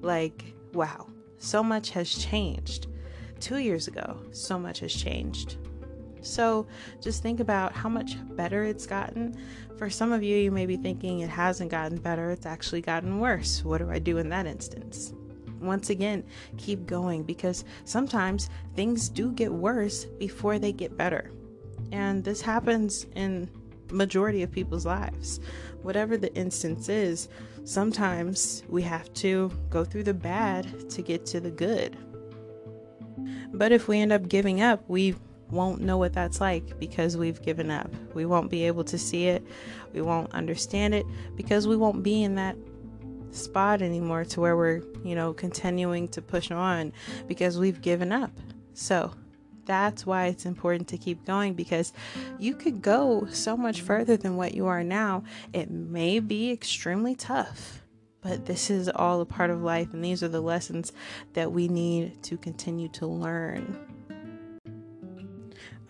like 0.00 0.44
wow, 0.72 1.06
so 1.38 1.62
much 1.62 1.90
has 1.90 2.10
changed. 2.10 2.86
2 3.40 3.58
years 3.58 3.88
ago, 3.88 4.18
so 4.30 4.58
much 4.58 4.80
has 4.80 4.92
changed. 4.92 5.56
So 6.20 6.66
just 7.00 7.22
think 7.22 7.40
about 7.40 7.72
how 7.72 7.88
much 7.88 8.16
better 8.36 8.62
it's 8.62 8.86
gotten. 8.86 9.36
For 9.76 9.90
some 9.90 10.12
of 10.12 10.22
you, 10.22 10.36
you 10.36 10.52
may 10.52 10.66
be 10.66 10.76
thinking 10.76 11.20
it 11.20 11.28
hasn't 11.28 11.70
gotten 11.70 11.98
better, 11.98 12.30
it's 12.30 12.46
actually 12.46 12.82
gotten 12.82 13.18
worse. 13.18 13.64
What 13.64 13.78
do 13.78 13.90
I 13.90 13.98
do 13.98 14.18
in 14.18 14.28
that 14.28 14.46
instance? 14.46 15.12
Once 15.60 15.90
again, 15.90 16.22
keep 16.56 16.86
going 16.86 17.24
because 17.24 17.64
sometimes 17.84 18.50
things 18.76 19.08
do 19.08 19.32
get 19.32 19.52
worse 19.52 20.04
before 20.04 20.58
they 20.58 20.72
get 20.72 20.96
better. 20.96 21.32
And 21.92 22.24
this 22.24 22.40
happens 22.40 23.06
in 23.14 23.48
majority 23.90 24.42
of 24.42 24.50
people's 24.50 24.86
lives. 24.86 25.38
Whatever 25.82 26.16
the 26.16 26.34
instance 26.34 26.88
is, 26.88 27.28
sometimes 27.64 28.62
we 28.68 28.82
have 28.82 29.12
to 29.14 29.52
go 29.70 29.84
through 29.84 30.04
the 30.04 30.14
bad 30.14 30.90
to 30.90 31.02
get 31.02 31.26
to 31.26 31.40
the 31.40 31.50
good. 31.50 31.96
But 33.52 33.70
if 33.70 33.86
we 33.86 34.00
end 34.00 34.12
up 34.12 34.28
giving 34.28 34.62
up, 34.62 34.82
we 34.88 35.14
won't 35.50 35.82
know 35.82 35.98
what 35.98 36.14
that's 36.14 36.40
like 36.40 36.78
because 36.80 37.16
we've 37.16 37.42
given 37.42 37.70
up. 37.70 37.90
We 38.14 38.24
won't 38.24 38.50
be 38.50 38.66
able 38.66 38.84
to 38.84 38.98
see 38.98 39.26
it. 39.26 39.46
We 39.92 40.00
won't 40.00 40.32
understand 40.32 40.94
it 40.94 41.04
because 41.36 41.68
we 41.68 41.76
won't 41.76 42.02
be 42.02 42.22
in 42.22 42.34
that 42.36 42.56
spot 43.30 43.82
anymore 43.82 44.24
to 44.24 44.40
where 44.40 44.56
we're, 44.56 44.82
you 45.04 45.14
know, 45.14 45.34
continuing 45.34 46.08
to 46.08 46.22
push 46.22 46.50
on 46.50 46.92
because 47.28 47.58
we've 47.58 47.82
given 47.82 48.12
up. 48.12 48.30
So, 48.72 49.12
that's 49.66 50.04
why 50.06 50.26
it's 50.26 50.46
important 50.46 50.88
to 50.88 50.98
keep 50.98 51.24
going 51.24 51.54
because 51.54 51.92
you 52.38 52.54
could 52.54 52.82
go 52.82 53.26
so 53.30 53.56
much 53.56 53.80
further 53.80 54.16
than 54.16 54.36
what 54.36 54.54
you 54.54 54.66
are 54.66 54.84
now. 54.84 55.24
It 55.52 55.70
may 55.70 56.20
be 56.20 56.50
extremely 56.50 57.14
tough, 57.14 57.82
but 58.20 58.46
this 58.46 58.70
is 58.70 58.88
all 58.88 59.20
a 59.20 59.26
part 59.26 59.50
of 59.50 59.62
life, 59.62 59.92
and 59.92 60.04
these 60.04 60.22
are 60.22 60.28
the 60.28 60.40
lessons 60.40 60.92
that 61.34 61.52
we 61.52 61.68
need 61.68 62.22
to 62.24 62.36
continue 62.36 62.88
to 62.90 63.06
learn. 63.06 63.78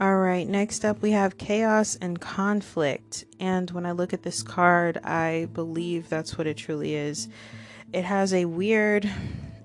All 0.01 0.17
right, 0.17 0.49
next 0.49 0.85
up 0.85 1.01
we 1.01 1.13
have 1.13 1.39
chaos 1.39 1.97
and 2.01 2.21
conflict. 2.21 3.25
And 3.39 3.71
when 3.71 3.87
I 3.87 3.93
look 3.93 4.13
at 4.13 4.25
this 4.25 4.43
card, 4.43 4.99
I 5.05 5.49
believe 5.53 6.09
that's 6.09 6.37
what 6.37 6.49
it 6.49 6.57
truly 6.57 6.97
is. 6.97 7.29
It 7.93 8.05
has 8.05 8.35
a 8.35 8.47
weird 8.47 9.09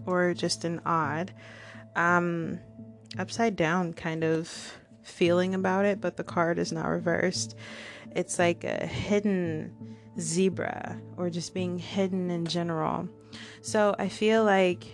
or 0.05 0.35
just 0.35 0.63
an 0.63 0.79
odd, 0.85 1.33
um, 1.95 2.59
upside 3.17 3.55
down 3.55 3.93
kind 3.93 4.23
of 4.23 4.73
feeling 5.01 5.55
about 5.55 5.85
it, 5.85 6.01
but 6.01 6.17
the 6.17 6.23
card 6.23 6.59
is 6.59 6.71
not 6.71 6.87
reversed. 6.87 7.55
It's 8.15 8.39
like 8.39 8.63
a 8.63 8.85
hidden 8.85 9.73
zebra 10.19 10.99
or 11.17 11.29
just 11.29 11.53
being 11.53 11.77
hidden 11.77 12.31
in 12.31 12.45
general. 12.45 13.07
So 13.61 13.95
I 13.99 14.09
feel 14.09 14.43
like 14.43 14.85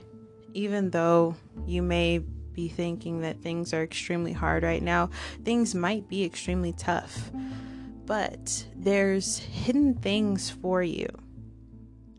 even 0.54 0.92
though 0.92 1.36
you 1.66 1.82
may 1.82 2.22
be 2.54 2.68
thinking 2.70 3.22
that 3.22 3.42
things 3.42 3.74
are 3.74 3.84
extremely 3.84 4.34
hard 4.34 4.64
right 4.64 4.84
now. 4.84 5.10
Things 5.44 5.76
might 5.76 6.08
be 6.08 6.24
extremely 6.24 6.74
tough, 6.74 7.32
but 8.06 8.66
there's 8.76 9.40
hidden 9.40 9.96
things 9.96 10.50
for 10.50 10.84
you. 10.84 11.08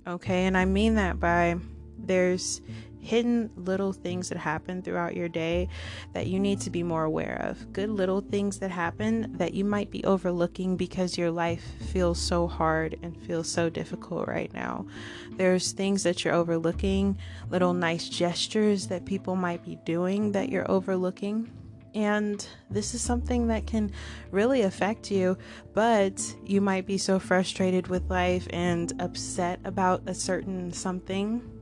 Okay, 0.06 0.44
and 0.44 0.56
I 0.56 0.64
mean 0.64 0.96
that 0.96 1.18
by 1.18 1.56
there's 1.98 2.60
hidden 3.04 3.50
little 3.54 3.92
things 3.92 4.30
that 4.30 4.38
happen 4.38 4.80
throughout 4.80 5.14
your 5.14 5.28
day 5.28 5.68
that 6.14 6.26
you 6.26 6.40
need 6.40 6.58
to 6.58 6.70
be 6.70 6.82
more 6.82 7.04
aware 7.04 7.38
of. 7.48 7.70
Good 7.72 7.90
little 7.90 8.22
things 8.22 8.58
that 8.60 8.70
happen 8.70 9.36
that 9.36 9.52
you 9.52 9.64
might 9.64 9.90
be 9.90 10.02
overlooking 10.04 10.76
because 10.76 11.18
your 11.18 11.30
life 11.30 11.62
feels 11.92 12.18
so 12.18 12.48
hard 12.48 12.98
and 13.02 13.14
feels 13.26 13.46
so 13.46 13.68
difficult 13.68 14.26
right 14.26 14.52
now. 14.54 14.86
There's 15.32 15.72
things 15.72 16.02
that 16.04 16.24
you're 16.24 16.34
overlooking, 16.34 17.18
little 17.50 17.74
nice 17.74 18.08
gestures 18.08 18.86
that 18.88 19.04
people 19.04 19.36
might 19.36 19.62
be 19.64 19.76
doing 19.84 20.32
that 20.32 20.48
you're 20.48 20.70
overlooking. 20.70 21.50
And 21.94 22.44
this 22.70 22.94
is 22.94 23.02
something 23.02 23.48
that 23.48 23.66
can 23.66 23.92
really 24.32 24.62
affect 24.62 25.10
you, 25.10 25.36
but 25.74 26.20
you 26.44 26.60
might 26.60 26.86
be 26.86 26.98
so 26.98 27.20
frustrated 27.20 27.86
with 27.86 28.10
life 28.10 28.48
and 28.50 28.92
upset 29.00 29.60
about 29.64 30.02
a 30.06 30.14
certain 30.14 30.72
something 30.72 31.53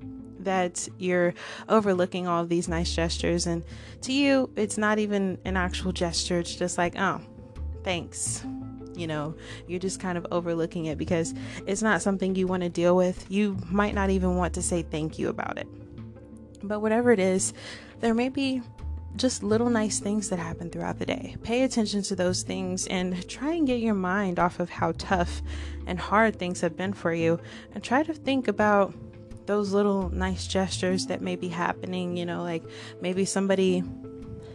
that 0.45 0.89
you're 0.99 1.35
overlooking 1.69 2.27
all 2.27 2.45
these 2.45 2.69
nice 2.69 2.95
gestures. 2.95 3.47
And 3.47 3.65
to 4.03 4.13
you, 4.13 4.51
it's 4.57 4.79
not 4.79 4.99
even 4.99 5.39
an 5.45 5.57
actual 5.57 5.93
gesture, 5.93 6.39
it's 6.39 6.55
just 6.55 6.79
like, 6.79 6.95
oh, 6.99 7.21
thanks. 7.85 8.45
You 8.95 9.07
know, 9.07 9.35
you're 9.67 9.81
just 9.81 10.01
kind 10.01 10.19
of 10.19 10.27
overlooking 10.31 10.85
it 10.85 10.99
because 10.99 11.35
it's 11.67 11.83
not 11.83 12.03
something 12.03 12.35
you 12.35 12.47
want 12.47 12.63
to 12.63 12.69
deal 12.69 12.95
with. 12.95 13.25
You 13.31 13.57
might 13.71 13.95
not 13.95 14.11
even 14.11 14.37
want 14.37 14.55
to 14.55 14.63
say 14.63 14.83
thank 14.83 15.19
you 15.19 15.29
about 15.29 15.57
it. 15.57 15.67
But 16.63 16.81
whatever 16.81 17.11
it 17.11 17.19
is, 17.19 17.55
there 18.01 18.13
may 18.13 18.29
be 18.29 18.61
just 19.17 19.43
little 19.43 19.71
nice 19.71 19.99
things 19.99 20.29
that 20.31 20.39
happen 20.39 20.71
throughout 20.71 20.99
the 20.99 21.07
day. 21.07 21.37
Pay 21.43 21.63
attention 21.63 22.03
to 22.03 22.17
those 22.17 22.43
things 22.43 22.87
and 22.87 23.27
try 23.29 23.53
and 23.53 23.67
get 23.67 23.81
your 23.81 23.95
mind 23.95 24.39
off 24.39 24.61
of 24.61 24.71
how 24.71 24.93
tough 24.93 25.43
and 25.87 25.99
hard 25.99 26.39
things 26.39 26.61
have 26.61 26.77
been 26.77 26.93
for 26.93 27.13
you 27.13 27.39
and 27.75 27.83
try 27.83 28.03
to 28.03 28.15
think 28.15 28.49
about 28.49 28.95
those 29.47 29.73
little 29.73 30.09
nice 30.11 30.47
gestures 30.47 31.07
that 31.07 31.21
may 31.21 31.37
be 31.37 31.49
happening, 31.49 32.17
you 32.17 32.27
know, 32.27 32.43
like 32.43 32.63
maybe 33.01 33.25
somebody 33.25 33.83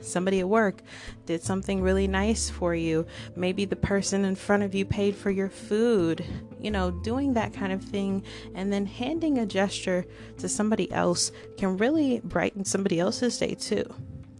somebody 0.01 0.39
at 0.39 0.47
work 0.47 0.81
did 1.25 1.43
something 1.43 1.81
really 1.81 2.07
nice 2.07 2.49
for 2.49 2.73
you. 2.73 3.05
Maybe 3.35 3.65
the 3.65 3.75
person 3.75 4.25
in 4.25 4.35
front 4.35 4.63
of 4.63 4.73
you 4.73 4.85
paid 4.85 5.15
for 5.15 5.29
your 5.29 5.49
food. 5.49 6.23
You 6.59 6.71
know, 6.71 6.91
doing 6.91 7.33
that 7.33 7.53
kind 7.53 7.71
of 7.71 7.83
thing 7.83 8.23
and 8.55 8.71
then 8.71 8.85
handing 8.85 9.37
a 9.37 9.45
gesture 9.45 10.05
to 10.37 10.49
somebody 10.49 10.91
else 10.91 11.31
can 11.57 11.77
really 11.77 12.21
brighten 12.23 12.65
somebody 12.65 12.99
else's 12.99 13.37
day 13.37 13.53
too. 13.53 13.83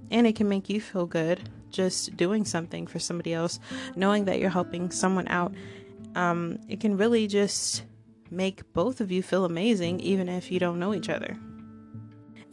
And 0.10 0.26
it 0.26 0.36
can 0.36 0.50
make 0.50 0.70
you 0.70 0.80
feel 0.82 1.06
good 1.06 1.50
just 1.70 2.16
doing 2.16 2.46
something 2.46 2.88
for 2.88 2.98
somebody 2.98 3.34
else, 3.34 3.60
knowing 3.96 4.26
that 4.26 4.40
you're 4.40 4.50
helping 4.50 4.90
someone 4.90 5.28
out. 5.28 5.54
Um, 6.16 6.60
it 6.68 6.80
can 6.80 6.98
really 6.98 7.28
just 7.28 7.84
make 8.30 8.72
both 8.74 9.02
of 9.02 9.12
you 9.12 9.22
feel 9.24 9.46
amazing, 9.46 10.00
even 10.00 10.30
if 10.30 10.52
you 10.52 10.60
don't 10.60 10.80
know 10.80 10.94
each 10.94 11.10
other. 11.10 11.38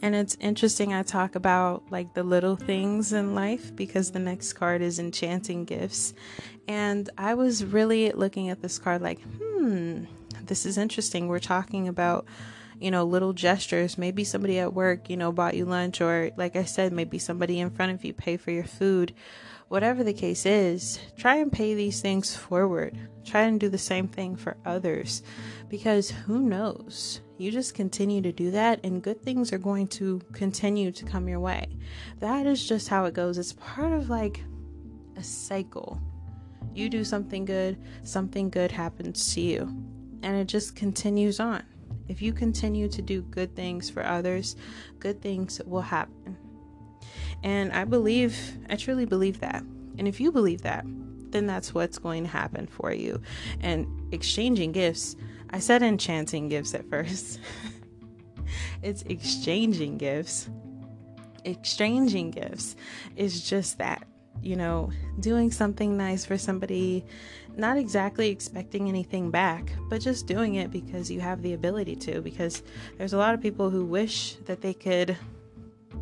And 0.01 0.13
it's 0.13 0.37
interesting, 0.39 0.93
I 0.93 1.03
talk 1.03 1.35
about 1.35 1.83
like 1.89 2.13
the 2.13 2.23
little 2.23 2.55
things 2.55 3.13
in 3.13 3.33
life 3.33 3.75
because 3.75 4.11
the 4.11 4.19
next 4.19 4.53
card 4.53 4.81
is 4.81 4.99
Enchanting 4.99 5.65
Gifts. 5.65 6.13
And 6.67 7.09
I 7.17 7.33
was 7.33 7.63
really 7.63 8.11
looking 8.11 8.49
at 8.49 8.61
this 8.61 8.77
card 8.77 9.01
like, 9.01 9.21
hmm, 9.21 10.03
this 10.45 10.65
is 10.65 10.77
interesting. 10.77 11.27
We're 11.27 11.39
talking 11.39 11.87
about, 11.87 12.25
you 12.79 12.91
know, 12.91 13.03
little 13.03 13.33
gestures. 13.33 13.97
Maybe 13.97 14.23
somebody 14.23 14.59
at 14.59 14.73
work, 14.73 15.09
you 15.09 15.17
know, 15.17 15.31
bought 15.31 15.55
you 15.55 15.65
lunch, 15.65 16.01
or 16.01 16.31
like 16.37 16.55
I 16.55 16.65
said, 16.65 16.91
maybe 16.91 17.17
somebody 17.17 17.59
in 17.59 17.69
front 17.69 17.93
of 17.93 18.03
you 18.03 18.13
pay 18.13 18.37
for 18.37 18.51
your 18.51 18.65
food 18.65 19.13
whatever 19.67 20.03
the 20.03 20.13
case 20.13 20.45
is, 20.45 20.99
try 21.17 21.35
and 21.35 21.51
pay 21.51 21.73
these 21.73 22.01
things 22.01 22.35
forward. 22.35 22.97
Try 23.23 23.41
and 23.41 23.59
do 23.59 23.69
the 23.69 23.77
same 23.77 24.07
thing 24.07 24.35
for 24.35 24.57
others 24.65 25.23
because 25.69 26.09
who 26.11 26.41
knows? 26.41 27.21
You 27.37 27.51
just 27.51 27.75
continue 27.75 28.21
to 28.21 28.31
do 28.31 28.51
that, 28.51 28.79
and 28.85 29.03
good 29.03 29.21
things 29.21 29.51
are 29.51 29.57
going 29.57 29.87
to 29.89 30.21
continue 30.31 30.91
to 30.91 31.03
come 31.03 31.27
your 31.27 31.41
way. 31.41 31.67
That 32.19 32.45
is 32.47 32.65
just 32.65 32.87
how 32.87 33.05
it 33.05 33.13
goes. 33.13 33.37
It's 33.37 33.53
part 33.53 33.91
of 33.91 34.09
like 34.09 34.41
a 35.17 35.23
cycle. 35.23 35.99
You 36.73 36.87
do 36.87 37.03
something 37.03 37.43
good, 37.43 37.77
something 38.03 38.49
good 38.49 38.71
happens 38.71 39.33
to 39.33 39.41
you, 39.41 39.61
and 40.23 40.37
it 40.37 40.47
just 40.47 40.75
continues 40.75 41.41
on. 41.41 41.63
If 42.07 42.21
you 42.21 42.31
continue 42.31 42.87
to 42.89 43.01
do 43.01 43.23
good 43.23 43.55
things 43.55 43.89
for 43.89 44.05
others, 44.05 44.55
good 44.99 45.21
things 45.21 45.59
will 45.65 45.81
happen. 45.81 46.37
And 47.45 47.71
I 47.73 47.85
believe, 47.85 48.57
I 48.71 48.75
truly 48.75 49.05
believe 49.05 49.39
that. 49.41 49.63
And 49.99 50.07
if 50.07 50.19
you 50.19 50.31
believe 50.31 50.63
that, 50.63 50.83
then 51.29 51.45
that's 51.45 51.75
what's 51.75 51.99
going 51.99 52.23
to 52.23 52.29
happen 52.29 52.65
for 52.65 52.91
you. 52.91 53.21
And 53.61 53.85
exchanging 54.11 54.71
gifts, 54.71 55.15
I 55.51 55.59
said 55.59 55.83
enchanting 55.83 56.49
gifts 56.49 56.73
at 56.73 56.89
first. 56.89 57.39
it's 58.81 59.03
exchanging 59.03 59.99
gifts. 59.99 60.49
Exchanging 61.43 62.31
gifts 62.31 62.75
is 63.15 63.47
just 63.47 63.77
that, 63.77 64.07
you 64.41 64.55
know, 64.55 64.89
doing 65.19 65.51
something 65.51 65.95
nice 65.95 66.25
for 66.25 66.39
somebody, 66.39 67.05
not 67.55 67.77
exactly 67.77 68.29
expecting 68.29 68.89
anything 68.89 69.29
back, 69.29 69.71
but 69.87 70.01
just 70.01 70.25
doing 70.25 70.55
it 70.55 70.71
because 70.71 71.11
you 71.11 71.19
have 71.19 71.43
the 71.43 71.53
ability 71.53 71.95
to. 71.97 72.21
Because 72.21 72.63
there's 72.97 73.13
a 73.13 73.17
lot 73.19 73.35
of 73.35 73.41
people 73.41 73.69
who 73.69 73.85
wish 73.85 74.33
that 74.45 74.61
they 74.61 74.73
could 74.73 75.15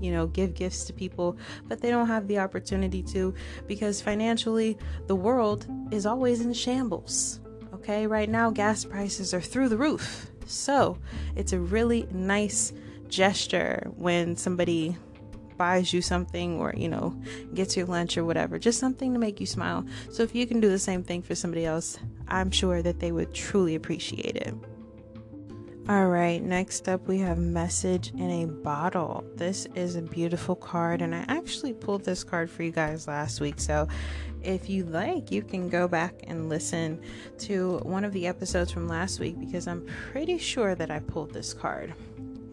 you 0.04 0.12
know, 0.12 0.28
give 0.28 0.54
gifts 0.54 0.84
to 0.86 0.94
people, 0.94 1.38
but 1.68 1.82
they 1.82 1.90
don't 1.90 2.08
have 2.08 2.28
the 2.28 2.40
opportunity 2.40 3.02
to 3.04 3.34
because 3.68 4.02
financially 4.02 4.78
the 5.08 5.16
world 5.16 5.66
is 5.92 6.06
always 6.06 6.42
in 6.42 6.54
shambles. 6.54 7.40
Okay, 7.74 8.06
right 8.06 8.30
now 8.30 8.50
gas 8.50 8.86
prices 8.86 9.34
are 9.34 9.42
through 9.42 9.70
the 9.70 9.78
roof. 9.78 10.30
So 10.46 10.98
it's 11.36 11.54
a 11.54 11.60
really 11.60 12.08
nice 12.12 12.74
gesture 13.08 13.90
when 13.96 14.36
somebody 14.36 14.98
buys 15.58 15.94
you 15.94 16.02
something 16.02 16.60
or, 16.60 16.74
you 16.76 16.90
know, 16.90 17.16
gets 17.54 17.78
you 17.78 17.86
lunch 17.86 18.18
or 18.18 18.26
whatever. 18.26 18.60
Just 18.60 18.80
something 18.80 19.14
to 19.14 19.20
make 19.20 19.40
you 19.40 19.46
smile. 19.46 19.86
So 20.10 20.24
if 20.24 20.36
you 20.36 20.46
can 20.46 20.60
do 20.60 20.70
the 20.70 20.80
same 20.80 21.04
thing 21.04 21.22
for 21.22 21.36
somebody 21.36 21.66
else, 21.66 21.98
I'm 22.28 22.52
sure 22.52 22.82
that 22.82 23.00
they 23.00 23.12
would 23.12 23.34
truly 23.34 23.76
appreciate 23.76 24.36
it. 24.36 24.54
All 25.90 26.08
right, 26.08 26.42
next 26.42 26.88
up 26.88 27.06
we 27.10 27.20
have 27.20 27.38
Message 27.38 28.14
in 28.14 28.30
a 28.30 28.46
Bottle. 28.46 29.22
This 29.36 29.68
is 29.76 29.98
a 29.98 30.02
beautiful 30.02 30.56
card, 30.56 31.02
and 31.02 31.14
I 31.14 31.26
actually 31.28 31.74
pulled 31.74 32.06
this 32.06 32.24
card 32.24 32.50
for 32.50 32.64
you 32.64 32.72
guys 32.72 33.06
last 33.06 33.42
week. 33.42 33.60
So 33.60 33.90
if 34.42 34.70
you 34.70 34.86
like, 34.86 35.30
you 35.30 35.42
can 35.42 35.68
go 35.68 35.90
back 35.90 36.24
and 36.26 36.48
listen 36.48 37.02
to 37.40 37.80
one 37.80 38.06
of 38.06 38.14
the 38.14 38.28
episodes 38.28 38.72
from 38.72 38.88
last 38.88 39.20
week 39.20 39.38
because 39.38 39.68
I'm 39.68 39.86
pretty 40.14 40.38
sure 40.38 40.74
that 40.74 40.90
I 40.90 41.00
pulled 41.00 41.34
this 41.34 41.54
card. 41.54 41.94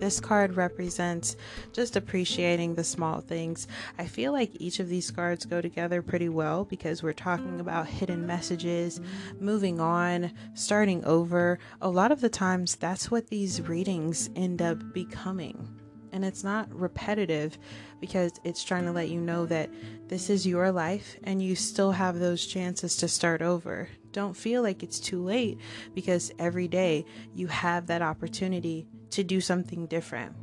This 0.00 0.18
card 0.18 0.56
represents 0.56 1.36
just 1.74 1.94
appreciating 1.94 2.74
the 2.74 2.84
small 2.84 3.20
things. 3.20 3.68
I 3.98 4.06
feel 4.06 4.32
like 4.32 4.50
each 4.54 4.80
of 4.80 4.88
these 4.88 5.10
cards 5.10 5.44
go 5.44 5.60
together 5.60 6.00
pretty 6.00 6.30
well 6.30 6.64
because 6.64 7.02
we're 7.02 7.12
talking 7.12 7.60
about 7.60 7.86
hidden 7.86 8.26
messages, 8.26 8.98
moving 9.38 9.78
on, 9.78 10.32
starting 10.54 11.04
over. 11.04 11.58
A 11.82 11.90
lot 11.90 12.12
of 12.12 12.22
the 12.22 12.30
times, 12.30 12.76
that's 12.76 13.10
what 13.10 13.28
these 13.28 13.60
readings 13.60 14.30
end 14.34 14.62
up 14.62 14.94
becoming. 14.94 15.79
And 16.12 16.24
it's 16.24 16.42
not 16.42 16.72
repetitive 16.74 17.58
because 18.00 18.32
it's 18.44 18.64
trying 18.64 18.84
to 18.84 18.92
let 18.92 19.08
you 19.08 19.20
know 19.20 19.46
that 19.46 19.70
this 20.08 20.30
is 20.30 20.46
your 20.46 20.72
life 20.72 21.16
and 21.24 21.42
you 21.42 21.54
still 21.54 21.92
have 21.92 22.18
those 22.18 22.46
chances 22.46 22.96
to 22.96 23.08
start 23.08 23.42
over. 23.42 23.88
Don't 24.12 24.36
feel 24.36 24.62
like 24.62 24.82
it's 24.82 24.98
too 24.98 25.22
late 25.22 25.58
because 25.94 26.32
every 26.38 26.66
day 26.66 27.04
you 27.34 27.46
have 27.46 27.86
that 27.86 28.02
opportunity 28.02 28.86
to 29.10 29.22
do 29.22 29.40
something 29.40 29.86
different. 29.86 30.34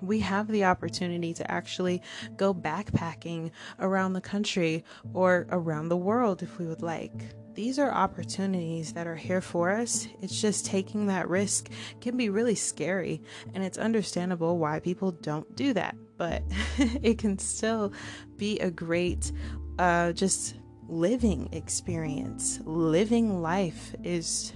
We 0.00 0.20
have 0.20 0.46
the 0.46 0.64
opportunity 0.64 1.34
to 1.34 1.50
actually 1.50 2.02
go 2.36 2.54
backpacking 2.54 3.50
around 3.80 4.12
the 4.12 4.20
country 4.20 4.84
or 5.12 5.48
around 5.50 5.88
the 5.88 5.96
world 5.96 6.42
if 6.42 6.58
we 6.58 6.66
would 6.66 6.82
like. 6.82 7.34
These 7.58 7.80
are 7.80 7.90
opportunities 7.90 8.92
that 8.92 9.08
are 9.08 9.16
here 9.16 9.40
for 9.40 9.72
us. 9.72 10.06
It's 10.22 10.40
just 10.40 10.64
taking 10.64 11.06
that 11.06 11.28
risk 11.28 11.68
can 12.00 12.16
be 12.16 12.28
really 12.28 12.54
scary, 12.54 13.20
and 13.52 13.64
it's 13.64 13.76
understandable 13.76 14.58
why 14.58 14.78
people 14.78 15.10
don't 15.10 15.56
do 15.56 15.72
that. 15.72 15.96
But 16.16 16.44
it 16.78 17.18
can 17.18 17.36
still 17.36 17.92
be 18.36 18.60
a 18.60 18.70
great, 18.70 19.32
uh, 19.76 20.12
just 20.12 20.54
living 20.86 21.48
experience. 21.50 22.60
Living 22.64 23.42
life 23.42 23.92
is 24.04 24.52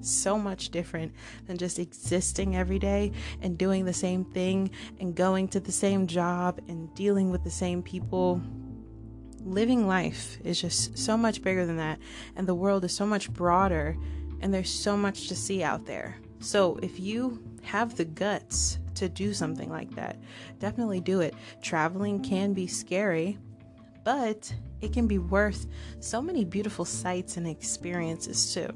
so 0.00 0.38
much 0.38 0.68
different 0.68 1.14
than 1.48 1.58
just 1.58 1.80
existing 1.80 2.54
every 2.54 2.78
day 2.78 3.10
and 3.42 3.58
doing 3.58 3.84
the 3.84 3.92
same 3.92 4.24
thing 4.24 4.70
and 5.00 5.16
going 5.16 5.48
to 5.48 5.58
the 5.58 5.72
same 5.72 6.06
job 6.06 6.60
and 6.68 6.94
dealing 6.94 7.32
with 7.32 7.42
the 7.42 7.50
same 7.50 7.82
people. 7.82 8.40
Living 9.46 9.86
life 9.86 10.38
is 10.42 10.60
just 10.60 10.98
so 10.98 11.16
much 11.16 11.40
bigger 11.40 11.64
than 11.64 11.76
that, 11.76 12.00
and 12.34 12.48
the 12.48 12.54
world 12.54 12.84
is 12.84 12.92
so 12.92 13.06
much 13.06 13.32
broader, 13.32 13.96
and 14.40 14.52
there's 14.52 14.68
so 14.68 14.96
much 14.96 15.28
to 15.28 15.36
see 15.36 15.62
out 15.62 15.86
there. 15.86 16.16
So, 16.40 16.80
if 16.82 16.98
you 16.98 17.40
have 17.62 17.96
the 17.96 18.04
guts 18.04 18.80
to 18.96 19.08
do 19.08 19.32
something 19.32 19.70
like 19.70 19.94
that, 19.94 20.18
definitely 20.58 21.00
do 21.00 21.20
it. 21.20 21.32
Traveling 21.62 22.20
can 22.24 22.54
be 22.54 22.66
scary, 22.66 23.38
but 24.02 24.52
it 24.80 24.92
can 24.92 25.06
be 25.06 25.18
worth 25.18 25.68
so 26.00 26.20
many 26.20 26.44
beautiful 26.44 26.84
sights 26.84 27.36
and 27.36 27.46
experiences 27.46 28.52
too. 28.52 28.68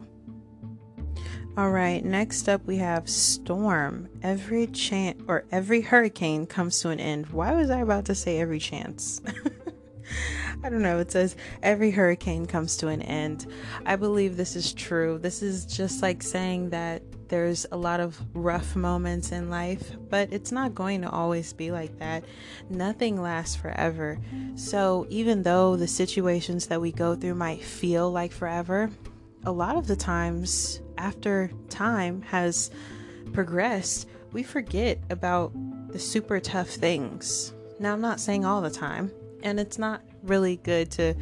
All 1.57 1.73
right, 1.73 2.05
next 2.05 2.49
up 2.49 2.65
we 2.65 2.77
have 2.77 3.09
storm. 3.09 4.09
Every 4.23 4.69
chance 4.69 5.21
or 5.27 5.47
every 5.51 5.81
hurricane 5.81 6.47
comes 6.47 6.79
to 6.81 6.91
an 6.91 7.01
end. 7.01 7.29
Why 7.31 7.55
was 7.55 7.71
I 7.71 7.81
about 7.81 8.05
to 8.05 8.15
say 8.15 8.39
every 8.39 8.61
chance? 8.61 9.21
I 10.63 10.69
don't 10.69 10.83
know. 10.83 10.99
It 10.99 11.11
says 11.11 11.37
every 11.63 11.91
hurricane 11.91 12.47
comes 12.47 12.77
to 12.79 12.89
an 12.89 13.01
end. 13.03 13.47
I 13.87 13.97
believe 13.97 14.37
this 14.37 14.57
is 14.57 14.75
true. 14.75 15.19
This 15.19 15.43
is 15.43 15.65
just 15.65 16.03
like 16.03 16.23
saying 16.23 16.71
that 16.71 17.03
there's 17.29 17.65
a 17.71 17.77
lot 17.77 18.01
of 18.01 18.21
rough 18.35 18.77
moments 18.77 19.33
in 19.33 19.49
life, 19.49 19.93
but 20.11 20.33
it's 20.33 20.53
not 20.53 20.75
going 20.75 21.01
to 21.03 21.11
always 21.11 21.53
be 21.53 21.71
like 21.71 21.99
that. 21.99 22.25
Nothing 22.69 23.23
lasts 23.23 23.57
forever. 23.57 24.19
So, 24.57 25.07
even 25.09 25.45
though 25.45 25.77
the 25.77 25.87
situations 25.87 26.67
that 26.67 26.81
we 26.81 26.93
go 26.93 27.15
through 27.15 27.37
might 27.37 27.63
feel 27.63 28.11
like 28.11 28.33
forever, 28.33 28.91
a 29.45 29.53
lot 29.53 29.77
of 29.77 29.87
the 29.87 29.97
times 29.97 30.81
after 30.99 31.51
time 31.69 32.21
has 32.23 32.71
progressed, 33.33 34.09
we 34.33 34.43
forget 34.43 34.99
about 35.09 35.53
the 35.93 35.99
super 35.99 36.41
tough 36.41 36.69
things. 36.69 37.55
Now, 37.79 37.93
I'm 37.93 38.01
not 38.01 38.21
saying 38.21 38.45
all 38.45 38.61
the 38.61 38.71
time, 38.71 39.11
and 39.43 39.59
it's 39.59 39.79
not 39.79 40.03
really 40.23 40.57
good 40.57 40.91
to, 40.93 41.15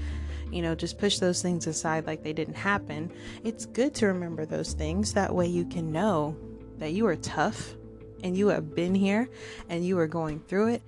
you 0.50 0.62
know, 0.62 0.74
just 0.74 0.98
push 0.98 1.18
those 1.18 1.42
things 1.42 1.66
aside 1.66 2.06
like 2.06 2.22
they 2.22 2.32
didn't 2.32 2.54
happen. 2.54 3.12
It's 3.44 3.66
good 3.66 3.94
to 3.96 4.06
remember 4.06 4.46
those 4.46 4.72
things. 4.72 5.12
That 5.14 5.34
way, 5.34 5.46
you 5.46 5.64
can 5.64 5.92
know 5.92 6.36
that 6.78 6.92
you 6.92 7.06
are 7.06 7.16
tough 7.16 7.74
and 8.22 8.36
you 8.36 8.48
have 8.48 8.74
been 8.74 8.94
here 8.94 9.28
and 9.68 9.84
you 9.84 9.98
are 9.98 10.06
going 10.06 10.40
through 10.40 10.68
it 10.68 10.82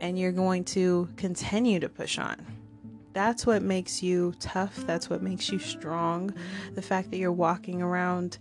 and 0.00 0.18
you're 0.18 0.32
going 0.32 0.64
to 0.64 1.08
continue 1.16 1.80
to 1.80 1.88
push 1.88 2.18
on. 2.18 2.36
That's 3.12 3.46
what 3.46 3.62
makes 3.62 4.02
you 4.02 4.34
tough. 4.40 4.76
That's 4.86 5.08
what 5.08 5.22
makes 5.22 5.50
you 5.50 5.58
strong. 5.58 6.34
The 6.74 6.82
fact 6.82 7.10
that 7.10 7.16
you're 7.16 7.32
walking 7.32 7.80
around 7.80 8.38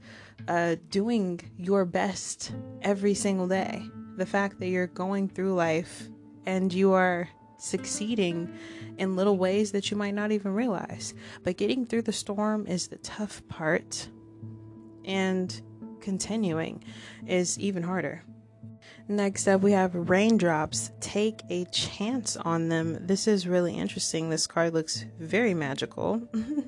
uh, 0.49 0.75
doing 0.89 1.39
your 1.57 1.85
best 1.85 2.51
every 2.81 3.13
single 3.13 3.47
day. 3.47 3.83
The 4.17 4.25
fact 4.25 4.59
that 4.59 4.67
you're 4.67 4.87
going 4.87 5.29
through 5.29 5.53
life 5.53 6.09
and 6.45 6.73
you 6.73 6.91
are 6.91 7.29
succeeding 7.57 8.53
in 8.97 9.15
little 9.15 9.37
ways 9.37 9.71
that 9.71 9.91
you 9.91 9.97
might 9.97 10.13
not 10.13 10.31
even 10.31 10.53
realize. 10.53 11.13
But 11.43 11.57
getting 11.57 11.85
through 11.85 12.03
the 12.03 12.13
storm 12.13 12.67
is 12.67 12.87
the 12.87 12.97
tough 12.97 13.45
part, 13.47 14.09
and 15.03 15.61
continuing 16.01 16.83
is 17.25 17.59
even 17.59 17.83
harder. 17.83 18.23
Next 19.07 19.47
up, 19.47 19.61
we 19.61 19.71
have 19.71 20.09
raindrops. 20.09 20.91
Take 20.99 21.41
a 21.49 21.65
chance 21.65 22.37
on 22.37 22.69
them. 22.69 22.97
This 23.05 23.27
is 23.27 23.47
really 23.47 23.73
interesting. 23.75 24.29
This 24.29 24.47
card 24.47 24.73
looks 24.73 25.05
very 25.19 25.53
magical. 25.53 26.27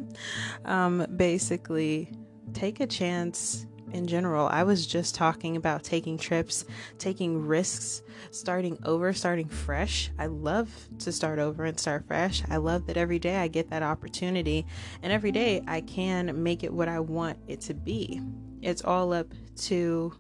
um, 0.65 1.06
basically, 1.15 2.12
take 2.54 2.80
a 2.80 2.88
chance 2.88 3.65
in 3.91 4.08
general. 4.08 4.47
I 4.47 4.63
was 4.63 4.86
just 4.86 5.15
talking 5.15 5.56
about 5.56 5.84
taking 5.84 6.17
trips, 6.17 6.65
taking 6.97 7.45
risks, 7.45 8.02
starting 8.32 8.78
over, 8.86 9.13
starting 9.13 9.47
fresh. 9.47 10.12
I 10.17 10.28
love 10.28 10.69
to 11.00 11.12
start 11.12 11.39
over 11.39 11.65
and 11.65 11.80
start 11.80 12.08
fresh. 12.08 12.43
I 12.50 12.58
love 12.58 12.88
that 12.88 12.97
every 12.97 13.19
day 13.19 13.38
I 13.38 13.47
get 13.47 13.69
that 13.69 13.84
opportunity, 13.84 14.65
and 15.02 15.12
every 15.12 15.32
day 15.32 15.62
I 15.67 15.82
can 15.82 16.43
make 16.43 16.63
it 16.63 16.73
what 16.73 16.88
I 16.88 17.00
want 17.00 17.38
it 17.47 17.62
to 17.62 17.73
be. 17.73 18.21
It's 18.62 18.84
all 18.84 19.13
up 19.13 19.34
to 19.58 20.13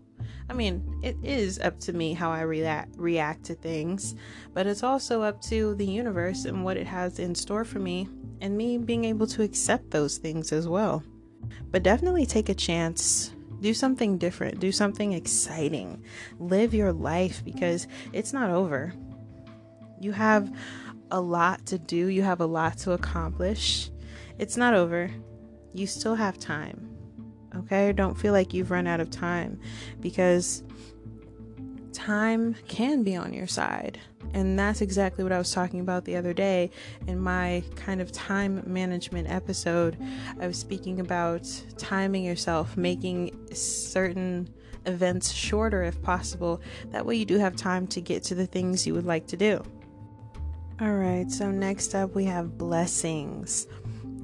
I 0.49 0.53
mean, 0.53 0.99
it 1.03 1.17
is 1.23 1.59
up 1.59 1.79
to 1.81 1.93
me 1.93 2.13
how 2.13 2.31
I 2.31 2.41
react 2.41 2.95
react 2.97 3.43
to 3.45 3.55
things, 3.55 4.15
but 4.53 4.65
it's 4.65 4.83
also 4.83 5.21
up 5.21 5.41
to 5.43 5.75
the 5.75 5.85
universe 5.85 6.45
and 6.45 6.63
what 6.63 6.77
it 6.77 6.87
has 6.87 7.19
in 7.19 7.35
store 7.35 7.65
for 7.65 7.79
me 7.79 8.07
and 8.41 8.57
me 8.57 8.77
being 8.77 9.05
able 9.05 9.27
to 9.27 9.43
accept 9.43 9.91
those 9.91 10.17
things 10.17 10.51
as 10.51 10.67
well. 10.67 11.03
But 11.69 11.83
definitely 11.83 12.25
take 12.25 12.49
a 12.49 12.53
chance. 12.53 13.33
Do 13.61 13.73
something 13.73 14.17
different. 14.17 14.59
Do 14.59 14.71
something 14.71 15.13
exciting. 15.13 16.03
Live 16.39 16.73
your 16.73 16.93
life 16.93 17.43
because 17.43 17.87
it's 18.13 18.33
not 18.33 18.49
over. 18.49 18.93
You 19.99 20.11
have 20.11 20.51
a 21.09 21.19
lot 21.19 21.65
to 21.67 21.79
do, 21.79 22.07
you 22.07 22.21
have 22.21 22.41
a 22.41 22.45
lot 22.45 22.77
to 22.79 22.91
accomplish. 22.91 23.89
It's 24.37 24.57
not 24.57 24.73
over. 24.73 25.09
You 25.73 25.87
still 25.87 26.15
have 26.15 26.37
time. 26.37 26.95
Okay? 27.55 27.91
Don't 27.93 28.15
feel 28.15 28.33
like 28.33 28.53
you've 28.53 28.71
run 28.71 28.87
out 28.87 28.99
of 28.99 29.09
time 29.09 29.59
because 29.99 30.63
time 31.93 32.55
can 32.67 33.03
be 33.03 33.15
on 33.15 33.33
your 33.33 33.47
side. 33.47 33.99
And 34.33 34.57
that's 34.57 34.81
exactly 34.81 35.23
what 35.23 35.33
I 35.33 35.37
was 35.37 35.51
talking 35.51 35.79
about 35.79 36.05
the 36.05 36.15
other 36.15 36.33
day 36.33 36.69
in 37.07 37.19
my 37.19 37.63
kind 37.75 38.01
of 38.01 38.11
time 38.11 38.63
management 38.65 39.29
episode. 39.29 39.97
I 40.39 40.47
was 40.47 40.57
speaking 40.57 40.99
about 40.99 41.49
timing 41.77 42.23
yourself, 42.23 42.77
making 42.77 43.53
certain 43.53 44.53
events 44.85 45.31
shorter 45.31 45.83
if 45.83 46.01
possible. 46.01 46.61
That 46.91 47.05
way, 47.05 47.15
you 47.15 47.25
do 47.25 47.37
have 47.37 47.55
time 47.55 47.87
to 47.87 48.01
get 48.01 48.23
to 48.23 48.35
the 48.35 48.45
things 48.45 48.85
you 48.85 48.93
would 48.93 49.05
like 49.05 49.27
to 49.27 49.37
do. 49.37 49.63
All 50.79 50.93
right, 50.93 51.29
so 51.31 51.49
next 51.49 51.95
up 51.95 52.13
we 52.13 52.25
have 52.25 52.57
blessings. 52.57 53.65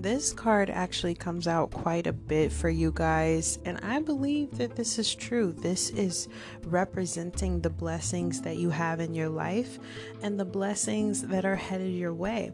This 0.04 0.34
card 0.34 0.70
actually 0.70 1.16
comes 1.16 1.48
out 1.48 1.72
quite 1.72 2.08
a 2.08 2.12
bit 2.12 2.52
for 2.52 2.68
you 2.68 2.92
guys, 2.94 3.58
and 3.64 3.80
I 3.82 4.02
believe 4.02 4.58
that 4.58 4.76
this 4.76 5.00
is 5.00 5.16
true. 5.16 5.54
This 5.54 5.92
is 5.92 6.28
representing 6.66 7.62
the 7.62 7.70
blessings 7.70 8.42
that 8.42 8.58
you 8.58 8.70
have 8.70 9.00
in 9.00 9.16
your 9.16 9.30
life 9.30 9.80
and 10.22 10.38
the 10.38 10.44
blessings 10.44 11.22
that 11.22 11.46
are 11.46 11.56
headed 11.56 11.94
your 11.94 12.14
way, 12.14 12.52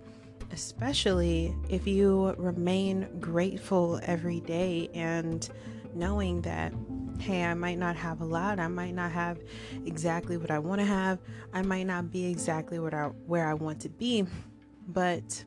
especially 0.51 1.55
if 1.69 1.87
you 1.87 2.35
remain 2.37 3.07
grateful 3.19 3.99
every 4.03 4.41
day 4.41 4.91
and 4.93 5.49
knowing 5.95 6.41
that 6.43 6.71
hey, 7.17 7.43
I 7.43 7.55
might 7.55 7.79
not 7.79 7.95
have 7.95 8.21
a 8.21 8.25
lot. 8.25 8.59
I 8.59 8.67
might 8.67 8.93
not 8.93 9.11
have 9.11 9.39
exactly 9.87 10.37
what 10.37 10.51
I 10.51 10.59
want 10.59 10.81
to 10.81 10.85
have. 10.85 11.17
I 11.51 11.63
might 11.63 11.87
not 11.87 12.11
be 12.11 12.27
exactly 12.27 12.77
what 12.77 12.93
I, 12.93 13.05
where 13.25 13.47
I 13.47 13.55
want 13.55 13.79
to 13.81 13.89
be, 13.89 14.27
but 14.87 15.43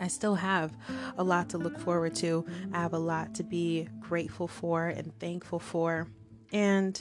I 0.00 0.08
still 0.08 0.34
have 0.34 0.76
a 1.16 1.24
lot 1.24 1.48
to 1.50 1.58
look 1.58 1.78
forward 1.78 2.14
to. 2.16 2.44
I 2.72 2.80
have 2.80 2.92
a 2.92 2.98
lot 2.98 3.34
to 3.36 3.44
be 3.44 3.88
grateful 4.00 4.48
for 4.48 4.88
and 4.88 5.16
thankful 5.18 5.58
for. 5.58 6.08
And 6.52 7.00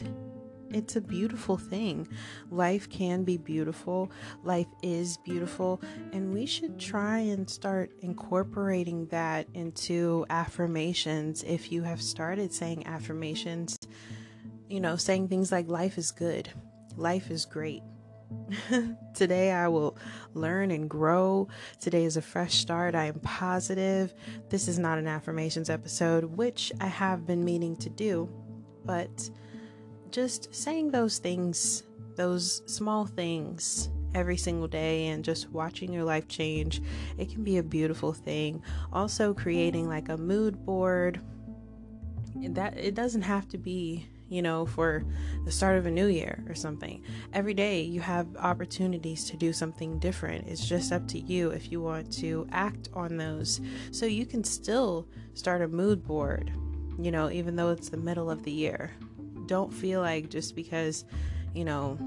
it's 0.71 0.95
a 0.95 1.01
beautiful 1.01 1.57
thing. 1.57 2.07
Life 2.49 2.89
can 2.89 3.23
be 3.23 3.37
beautiful. 3.37 4.11
Life 4.43 4.67
is 4.81 5.17
beautiful. 5.17 5.81
And 6.11 6.33
we 6.33 6.45
should 6.45 6.79
try 6.79 7.19
and 7.19 7.49
start 7.49 7.91
incorporating 8.01 9.05
that 9.07 9.47
into 9.53 10.25
affirmations. 10.29 11.43
If 11.43 11.71
you 11.71 11.83
have 11.83 12.01
started 12.01 12.51
saying 12.51 12.87
affirmations, 12.87 13.77
you 14.67 14.79
know, 14.79 14.95
saying 14.95 15.27
things 15.27 15.51
like, 15.51 15.67
life 15.67 15.97
is 15.97 16.11
good, 16.11 16.49
life 16.95 17.29
is 17.29 17.45
great. 17.45 17.83
Today 19.13 19.51
I 19.51 19.67
will 19.67 19.97
learn 20.33 20.71
and 20.71 20.89
grow. 20.89 21.47
Today 21.79 22.05
is 22.05 22.17
a 22.17 22.21
fresh 22.21 22.55
start. 22.55 22.95
I 22.95 23.05
am 23.05 23.19
positive. 23.19 24.13
This 24.49 24.67
is 24.67 24.79
not 24.79 24.97
an 24.97 25.07
affirmations 25.07 25.69
episode, 25.69 26.25
which 26.25 26.71
I 26.79 26.87
have 26.87 27.25
been 27.25 27.43
meaning 27.43 27.75
to 27.77 27.89
do, 27.89 28.29
but 28.85 29.29
just 30.11 30.53
saying 30.53 30.91
those 30.91 31.17
things, 31.17 31.83
those 32.15 32.61
small 32.65 33.05
things 33.05 33.89
every 34.15 34.37
single 34.37 34.67
day 34.67 35.07
and 35.07 35.23
just 35.23 35.49
watching 35.49 35.91
your 35.91 36.03
life 36.03 36.27
change, 36.27 36.81
it 37.17 37.29
can 37.31 37.43
be 37.43 37.57
a 37.57 37.63
beautiful 37.63 38.13
thing. 38.13 38.61
Also 38.91 39.33
creating 39.33 39.87
like 39.87 40.09
a 40.09 40.17
mood 40.17 40.65
board. 40.65 41.19
That 42.35 42.77
it 42.77 42.95
doesn't 42.95 43.21
have 43.21 43.47
to 43.49 43.57
be 43.57 44.07
you 44.33 44.41
know, 44.41 44.65
for 44.65 45.05
the 45.45 45.51
start 45.51 45.77
of 45.77 45.85
a 45.85 45.91
new 45.91 46.07
year 46.07 46.43
or 46.47 46.55
something. 46.55 47.03
Every 47.33 47.53
day 47.53 47.81
you 47.81 48.01
have 48.01 48.27
opportunities 48.37 49.25
to 49.29 49.37
do 49.37 49.53
something 49.53 49.99
different. 49.99 50.47
It's 50.47 50.67
just 50.67 50.91
up 50.91 51.07
to 51.09 51.19
you 51.19 51.51
if 51.51 51.71
you 51.71 51.81
want 51.81 52.11
to 52.13 52.47
act 52.51 52.89
on 52.93 53.17
those. 53.17 53.61
So 53.91 54.05
you 54.05 54.25
can 54.25 54.43
still 54.43 55.07
start 55.33 55.61
a 55.61 55.67
mood 55.67 56.03
board, 56.03 56.51
you 56.99 57.11
know, 57.11 57.29
even 57.29 57.55
though 57.55 57.69
it's 57.69 57.89
the 57.89 57.97
middle 57.97 58.31
of 58.31 58.43
the 58.43 58.51
year 58.51 58.91
don't 59.45 59.73
feel 59.73 60.01
like 60.01 60.29
just 60.29 60.55
because, 60.55 61.05
you 61.53 61.65
know, 61.65 61.97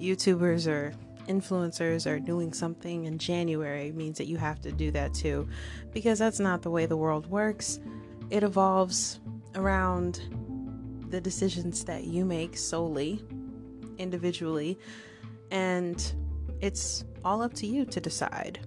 YouTubers 0.00 0.66
or 0.66 0.92
influencers 1.28 2.10
are 2.10 2.18
doing 2.18 2.52
something 2.52 3.04
in 3.04 3.18
January 3.18 3.92
means 3.92 4.18
that 4.18 4.26
you 4.26 4.36
have 4.36 4.60
to 4.62 4.72
do 4.72 4.90
that 4.90 5.14
too, 5.14 5.48
because 5.92 6.18
that's 6.18 6.40
not 6.40 6.62
the 6.62 6.70
way 6.70 6.86
the 6.86 6.96
world 6.96 7.26
works. 7.26 7.80
It 8.30 8.42
evolves 8.42 9.20
around 9.54 10.20
the 11.10 11.20
decisions 11.20 11.84
that 11.84 12.04
you 12.04 12.24
make 12.24 12.56
solely, 12.56 13.22
individually, 13.98 14.78
and 15.50 16.14
it's 16.60 17.04
all 17.24 17.42
up 17.42 17.54
to 17.54 17.66
you 17.66 17.84
to 17.86 18.00
decide 18.00 18.60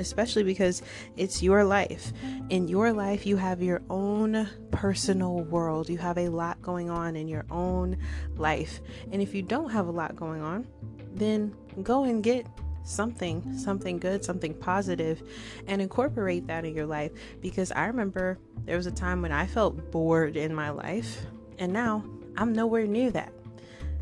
especially 0.00 0.42
because 0.42 0.82
it's 1.16 1.42
your 1.42 1.62
life. 1.62 2.12
In 2.48 2.66
your 2.66 2.92
life, 2.92 3.26
you 3.26 3.36
have 3.36 3.62
your 3.62 3.82
own 3.90 4.48
personal 4.70 5.42
world. 5.44 5.88
You 5.88 5.98
have 5.98 6.18
a 6.18 6.28
lot 6.30 6.60
going 6.62 6.90
on 6.90 7.14
in 7.14 7.28
your 7.28 7.44
own 7.50 7.98
life. 8.36 8.80
And 9.12 9.22
if 9.22 9.34
you 9.34 9.42
don't 9.42 9.70
have 9.70 9.86
a 9.86 9.90
lot 9.90 10.16
going 10.16 10.42
on, 10.42 10.66
then 11.12 11.54
go 11.82 12.04
and 12.04 12.22
get 12.22 12.46
something, 12.82 13.56
something 13.56 13.98
good, 13.98 14.24
something 14.24 14.54
positive, 14.54 15.22
and 15.66 15.82
incorporate 15.82 16.46
that 16.46 16.64
in 16.64 16.74
your 16.74 16.86
life. 16.86 17.12
Because 17.40 17.70
I 17.70 17.86
remember 17.86 18.38
there 18.64 18.76
was 18.76 18.86
a 18.86 18.92
time 18.92 19.20
when 19.22 19.32
I 19.32 19.46
felt 19.46 19.90
bored 19.90 20.36
in 20.36 20.54
my 20.54 20.70
life, 20.70 21.26
and 21.60 21.72
now 21.72 22.04
I'm 22.36 22.52
nowhere 22.52 22.86
near 22.86 23.10
that. 23.12 23.32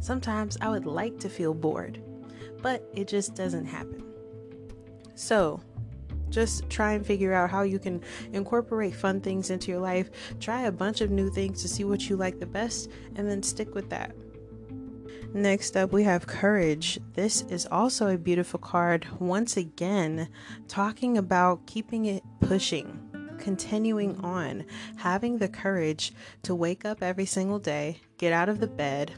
Sometimes 0.00 0.56
I 0.60 0.70
would 0.70 0.86
like 0.86 1.18
to 1.20 1.28
feel 1.28 1.52
bored, 1.52 2.00
but 2.62 2.88
it 2.94 3.08
just 3.08 3.34
doesn't 3.34 3.66
happen. 3.66 4.04
So, 5.14 5.60
just 6.30 6.68
try 6.70 6.92
and 6.92 7.04
figure 7.04 7.32
out 7.32 7.50
how 7.50 7.62
you 7.62 7.78
can 7.78 8.02
incorporate 8.32 8.94
fun 8.94 9.20
things 9.20 9.50
into 9.50 9.70
your 9.70 9.80
life. 9.80 10.10
Try 10.40 10.62
a 10.62 10.72
bunch 10.72 11.00
of 11.00 11.10
new 11.10 11.30
things 11.30 11.62
to 11.62 11.68
see 11.68 11.84
what 11.84 12.08
you 12.08 12.16
like 12.16 12.38
the 12.38 12.46
best 12.46 12.90
and 13.16 13.28
then 13.28 13.42
stick 13.42 13.74
with 13.74 13.90
that. 13.90 14.14
Next 15.34 15.76
up, 15.76 15.92
we 15.92 16.04
have 16.04 16.26
Courage. 16.26 16.98
This 17.14 17.42
is 17.50 17.66
also 17.70 18.08
a 18.08 18.16
beautiful 18.16 18.60
card. 18.60 19.06
Once 19.18 19.56
again, 19.56 20.28
talking 20.68 21.18
about 21.18 21.66
keeping 21.66 22.06
it 22.06 22.22
pushing, 22.40 23.07
continuing 23.38 24.18
on, 24.24 24.64
having 24.96 25.38
the 25.38 25.48
courage 25.48 26.12
to 26.42 26.54
wake 26.54 26.84
up 26.84 27.02
every 27.02 27.26
single 27.26 27.58
day, 27.58 28.00
get 28.18 28.32
out 28.32 28.48
of 28.48 28.60
the 28.60 28.66
bed, 28.66 29.12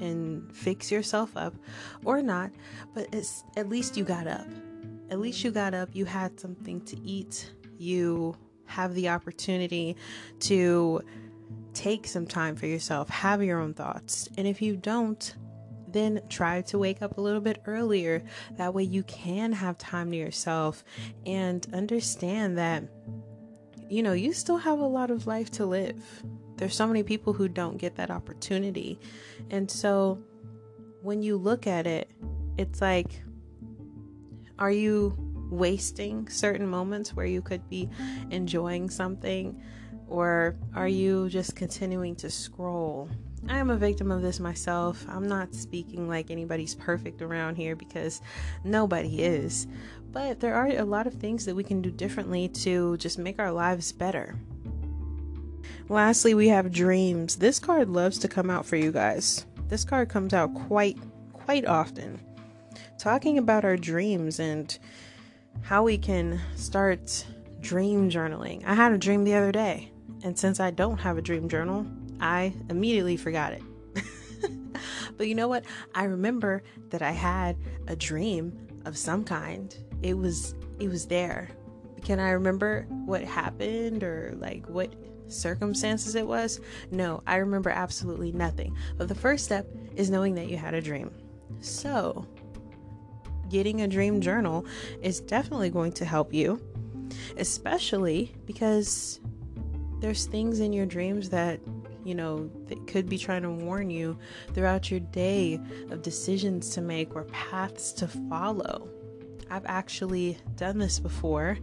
and 0.00 0.54
fix 0.54 0.90
yourself 0.90 1.36
up, 1.36 1.54
or 2.04 2.22
not, 2.22 2.50
but 2.94 3.06
it's 3.12 3.44
at 3.56 3.68
least 3.68 3.96
you 3.96 4.04
got 4.04 4.26
up 4.26 4.46
at 5.10 5.20
least 5.20 5.44
you 5.44 5.50
got 5.50 5.74
up, 5.74 5.90
you 5.92 6.04
had 6.04 6.38
something 6.40 6.80
to 6.82 7.00
eat, 7.00 7.52
you 7.78 8.36
have 8.66 8.94
the 8.94 9.08
opportunity 9.08 9.96
to 10.40 11.02
take 11.72 12.06
some 12.06 12.26
time 12.26 12.56
for 12.56 12.66
yourself, 12.66 13.08
have 13.08 13.42
your 13.42 13.60
own 13.60 13.74
thoughts. 13.74 14.28
And 14.36 14.46
if 14.46 14.62
you 14.62 14.76
don't, 14.76 15.34
then 15.88 16.20
try 16.28 16.62
to 16.62 16.78
wake 16.78 17.02
up 17.02 17.18
a 17.18 17.20
little 17.20 17.40
bit 17.40 17.62
earlier. 17.66 18.24
That 18.56 18.74
way 18.74 18.82
you 18.82 19.02
can 19.04 19.52
have 19.52 19.78
time 19.78 20.10
to 20.10 20.16
yourself 20.16 20.82
and 21.26 21.66
understand 21.72 22.58
that, 22.58 22.84
you 23.88 24.02
know, 24.02 24.12
you 24.12 24.32
still 24.32 24.56
have 24.56 24.78
a 24.78 24.86
lot 24.86 25.10
of 25.10 25.26
life 25.26 25.50
to 25.52 25.66
live. 25.66 26.22
There's 26.56 26.74
so 26.74 26.86
many 26.86 27.02
people 27.02 27.32
who 27.32 27.48
don't 27.48 27.76
get 27.76 27.96
that 27.96 28.10
opportunity. 28.10 28.98
And 29.50 29.70
so 29.70 30.22
when 31.02 31.22
you 31.22 31.36
look 31.36 31.66
at 31.66 31.86
it, 31.86 32.10
it's 32.56 32.80
like, 32.80 33.22
are 34.58 34.70
you 34.70 35.16
wasting 35.50 36.28
certain 36.28 36.66
moments 36.66 37.14
where 37.14 37.26
you 37.26 37.42
could 37.42 37.68
be 37.68 37.88
enjoying 38.30 38.88
something? 38.88 39.60
Or 40.06 40.56
are 40.74 40.88
you 40.88 41.28
just 41.28 41.56
continuing 41.56 42.14
to 42.16 42.30
scroll? 42.30 43.08
I 43.48 43.58
am 43.58 43.68
a 43.68 43.76
victim 43.76 44.10
of 44.10 44.22
this 44.22 44.40
myself. 44.40 45.04
I'm 45.08 45.26
not 45.26 45.54
speaking 45.54 46.08
like 46.08 46.30
anybody's 46.30 46.74
perfect 46.74 47.20
around 47.20 47.56
here 47.56 47.76
because 47.76 48.22
nobody 48.64 49.22
is. 49.22 49.66
But 50.14 50.38
there 50.38 50.54
are 50.54 50.68
a 50.68 50.84
lot 50.84 51.08
of 51.08 51.14
things 51.14 51.44
that 51.44 51.56
we 51.56 51.64
can 51.64 51.82
do 51.82 51.90
differently 51.90 52.48
to 52.48 52.96
just 52.98 53.18
make 53.18 53.40
our 53.40 53.50
lives 53.50 53.90
better. 53.90 54.36
Lastly, 55.88 56.34
we 56.34 56.48
have 56.48 56.70
dreams. 56.70 57.36
This 57.36 57.58
card 57.58 57.90
loves 57.90 58.18
to 58.20 58.28
come 58.28 58.48
out 58.48 58.64
for 58.64 58.76
you 58.76 58.92
guys. 58.92 59.44
This 59.68 59.84
card 59.84 60.08
comes 60.08 60.32
out 60.32 60.54
quite 60.54 60.96
quite 61.32 61.66
often 61.66 62.20
talking 62.96 63.36
about 63.36 63.64
our 63.64 63.76
dreams 63.76 64.40
and 64.40 64.78
how 65.62 65.82
we 65.82 65.98
can 65.98 66.40
start 66.54 67.26
dream 67.60 68.08
journaling. 68.08 68.64
I 68.64 68.74
had 68.74 68.92
a 68.92 68.98
dream 68.98 69.24
the 69.24 69.34
other 69.34 69.52
day, 69.52 69.90
and 70.22 70.38
since 70.38 70.60
I 70.60 70.70
don't 70.70 70.98
have 70.98 71.18
a 71.18 71.22
dream 71.22 71.48
journal, 71.48 71.86
I 72.20 72.54
immediately 72.70 73.16
forgot 73.16 73.52
it. 73.52 73.62
but 75.18 75.26
you 75.28 75.34
know 75.34 75.48
what? 75.48 75.64
I 75.94 76.04
remember 76.04 76.62
that 76.90 77.02
I 77.02 77.10
had 77.10 77.56
a 77.88 77.96
dream 77.96 78.56
of 78.84 78.96
some 78.96 79.24
kind. 79.24 79.74
It 80.02 80.16
was 80.16 80.54
it 80.78 80.88
was 80.88 81.06
there. 81.06 81.50
Can 82.02 82.20
I 82.20 82.30
remember 82.30 82.86
what 83.06 83.22
happened 83.22 84.02
or 84.02 84.34
like 84.38 84.66
what 84.66 84.94
circumstances 85.26 86.14
it 86.14 86.26
was? 86.26 86.60
No, 86.90 87.22
I 87.26 87.36
remember 87.36 87.70
absolutely 87.70 88.32
nothing. 88.32 88.76
But 88.96 89.08
the 89.08 89.14
first 89.14 89.44
step 89.44 89.66
is 89.96 90.10
knowing 90.10 90.34
that 90.34 90.48
you 90.48 90.56
had 90.56 90.74
a 90.74 90.82
dream. 90.82 91.10
So, 91.60 92.26
getting 93.48 93.82
a 93.82 93.88
dream 93.88 94.20
journal 94.20 94.66
is 95.00 95.20
definitely 95.20 95.70
going 95.70 95.92
to 95.92 96.04
help 96.04 96.34
you, 96.34 96.60
especially 97.38 98.34
because 98.44 99.20
there's 100.00 100.26
things 100.26 100.60
in 100.60 100.72
your 100.72 100.86
dreams 100.86 101.30
that 101.30 101.60
you 102.04 102.14
know 102.14 102.50
that 102.66 102.86
could 102.86 103.08
be 103.08 103.18
trying 103.18 103.42
to 103.42 103.50
warn 103.50 103.90
you 103.90 104.18
throughout 104.52 104.90
your 104.90 105.00
day 105.00 105.60
of 105.90 106.02
decisions 106.02 106.70
to 106.70 106.80
make 106.80 107.14
or 107.14 107.24
paths 107.24 107.92
to 107.92 108.08
follow. 108.08 108.88
I've 109.50 109.66
actually 109.66 110.38
done 110.56 110.78
this 110.78 110.98
before 110.98 111.58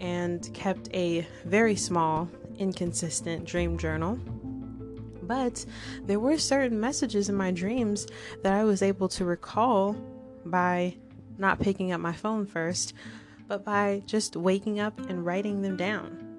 and 0.00 0.48
kept 0.54 0.88
a 0.94 1.26
very 1.44 1.76
small, 1.76 2.28
inconsistent 2.58 3.44
dream 3.44 3.78
journal. 3.78 4.18
But 5.22 5.64
there 6.06 6.18
were 6.18 6.38
certain 6.38 6.80
messages 6.80 7.28
in 7.28 7.36
my 7.36 7.50
dreams 7.50 8.06
that 8.42 8.52
I 8.52 8.64
was 8.64 8.82
able 8.82 9.08
to 9.10 9.24
recall 9.24 9.94
by 10.44 10.96
not 11.38 11.60
picking 11.60 11.92
up 11.92 12.00
my 12.00 12.12
phone 12.12 12.46
first, 12.46 12.94
but 13.46 13.64
by 13.64 14.02
just 14.06 14.36
waking 14.36 14.80
up 14.80 14.98
and 15.08 15.24
writing 15.24 15.62
them 15.62 15.76
down. 15.76 16.29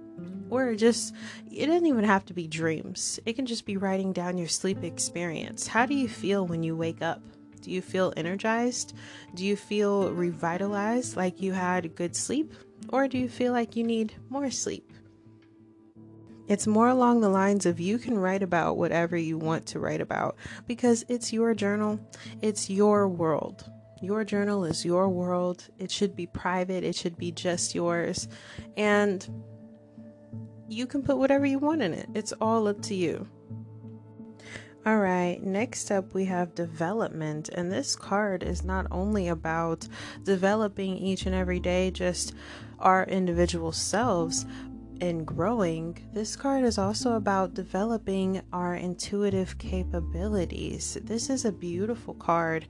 Or 0.52 0.76
just, 0.76 1.16
it 1.50 1.66
doesn't 1.66 1.88
even 1.88 2.04
have 2.04 2.26
to 2.26 2.34
be 2.34 2.46
dreams. 2.46 3.20
It 3.26 3.34
can 3.34 3.48
just 3.48 3.66
be 3.66 3.78
writing 3.78 4.14
down 4.14 4.38
your 4.38 4.50
sleep 4.50 4.84
experience. 4.84 5.66
How 5.66 5.88
do 5.88 5.96
you 5.96 6.08
feel 6.08 6.46
when 6.46 6.62
you 6.62 6.76
wake 6.76 7.02
up? 7.02 7.24
Do 7.62 7.72
you 7.72 7.82
feel 7.82 8.14
energized? 8.18 8.94
Do 9.34 9.46
you 9.46 9.56
feel 9.56 10.12
revitalized 10.12 11.16
like 11.16 11.42
you 11.42 11.54
had 11.54 11.96
good 11.96 12.16
sleep? 12.16 12.54
Or 12.90 13.08
do 13.08 13.18
you 13.18 13.30
feel 13.30 13.54
like 13.54 13.76
you 13.76 13.84
need 13.84 14.14
more 14.30 14.52
sleep? 14.52 14.92
It's 16.48 16.68
more 16.68 16.90
along 16.90 17.22
the 17.22 17.30
lines 17.30 17.66
of 17.66 17.80
you 17.80 17.98
can 17.98 18.18
write 18.18 18.44
about 18.44 18.76
whatever 18.76 19.16
you 19.16 19.38
want 19.38 19.68
to 19.68 19.80
write 19.80 20.02
about 20.02 20.36
because 20.68 21.06
it's 21.08 21.32
your 21.32 21.54
journal, 21.54 21.98
it's 22.42 22.70
your 22.70 23.08
world. 23.08 23.64
Your 24.02 24.26
journal 24.26 24.66
is 24.66 24.84
your 24.84 25.08
world. 25.08 25.70
It 25.78 25.92
should 25.92 26.16
be 26.16 26.26
private, 26.26 26.84
it 26.84 26.96
should 26.96 27.18
be 27.18 27.32
just 27.32 27.74
yours. 27.74 28.28
And 28.76 29.26
you 30.72 30.88
can 30.88 31.04
put 31.04 31.18
whatever 31.18 31.46
you 31.46 31.60
want 31.60 31.82
in 31.82 31.94
it. 31.94 32.10
It's 32.16 32.32
all 32.34 32.68
up 32.68 32.82
to 32.84 32.96
you. 32.96 33.28
All 34.86 34.98
right, 34.98 35.38
next 35.44 35.92
up 35.92 36.14
we 36.14 36.26
have 36.26 36.56
development, 36.56 37.50
and 37.50 37.72
this 37.72 37.96
card 37.96 38.42
is 38.42 38.64
not 38.64 38.88
only 38.90 39.28
about 39.28 39.88
developing 40.24 40.98
each 40.98 41.28
and 41.28 41.36
every 41.36 41.60
day 41.60 41.92
just 41.92 42.34
our 42.80 43.04
individual 43.04 43.72
selves 43.72 44.46
and 45.00 45.28
growing. 45.28 46.00
This 46.14 46.36
card 46.36 46.64
is 46.64 46.80
also 46.80 47.14
about 47.14 47.54
developing 47.54 48.42
our 48.54 48.76
intuitive 48.76 49.58
capabilities. 49.60 50.98
This 51.04 51.30
is 51.30 51.46
a 51.46 51.52
beautiful 51.52 52.16
card, 52.16 52.68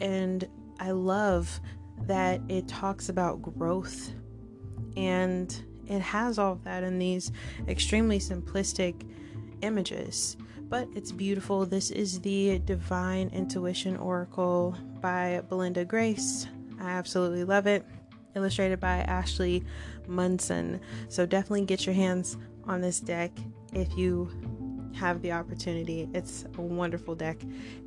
and 0.00 0.48
I 0.80 0.90
love 0.90 1.60
that 2.06 2.40
it 2.48 2.66
talks 2.66 3.10
about 3.10 3.42
growth 3.42 4.12
and 4.96 5.56
it 5.88 6.00
has 6.00 6.38
all 6.38 6.52
of 6.52 6.64
that 6.64 6.82
in 6.82 6.98
these 6.98 7.32
extremely 7.68 8.18
simplistic 8.18 9.08
images 9.62 10.36
but 10.68 10.88
it's 10.94 11.12
beautiful. 11.12 11.66
This 11.66 11.90
is 11.90 12.20
the 12.20 12.58
Divine 12.60 13.28
Intuition 13.28 13.96
Oracle 13.96 14.76
by 15.00 15.42
Belinda 15.48 15.84
Grace. 15.84 16.46
I 16.80 16.90
absolutely 16.90 17.44
love 17.44 17.66
it. 17.66 17.86
Illustrated 18.34 18.80
by 18.80 18.98
Ashley 19.02 19.62
Munson. 20.08 20.80
So 21.08 21.26
definitely 21.26 21.64
get 21.66 21.86
your 21.86 21.94
hands 21.94 22.36
on 22.64 22.80
this 22.80 22.98
deck 22.98 23.30
if 23.72 23.96
you 23.96 24.28
have 24.96 25.22
the 25.22 25.32
opportunity. 25.32 26.08
It's 26.12 26.44
a 26.58 26.60
wonderful 26.60 27.14
deck. 27.14 27.40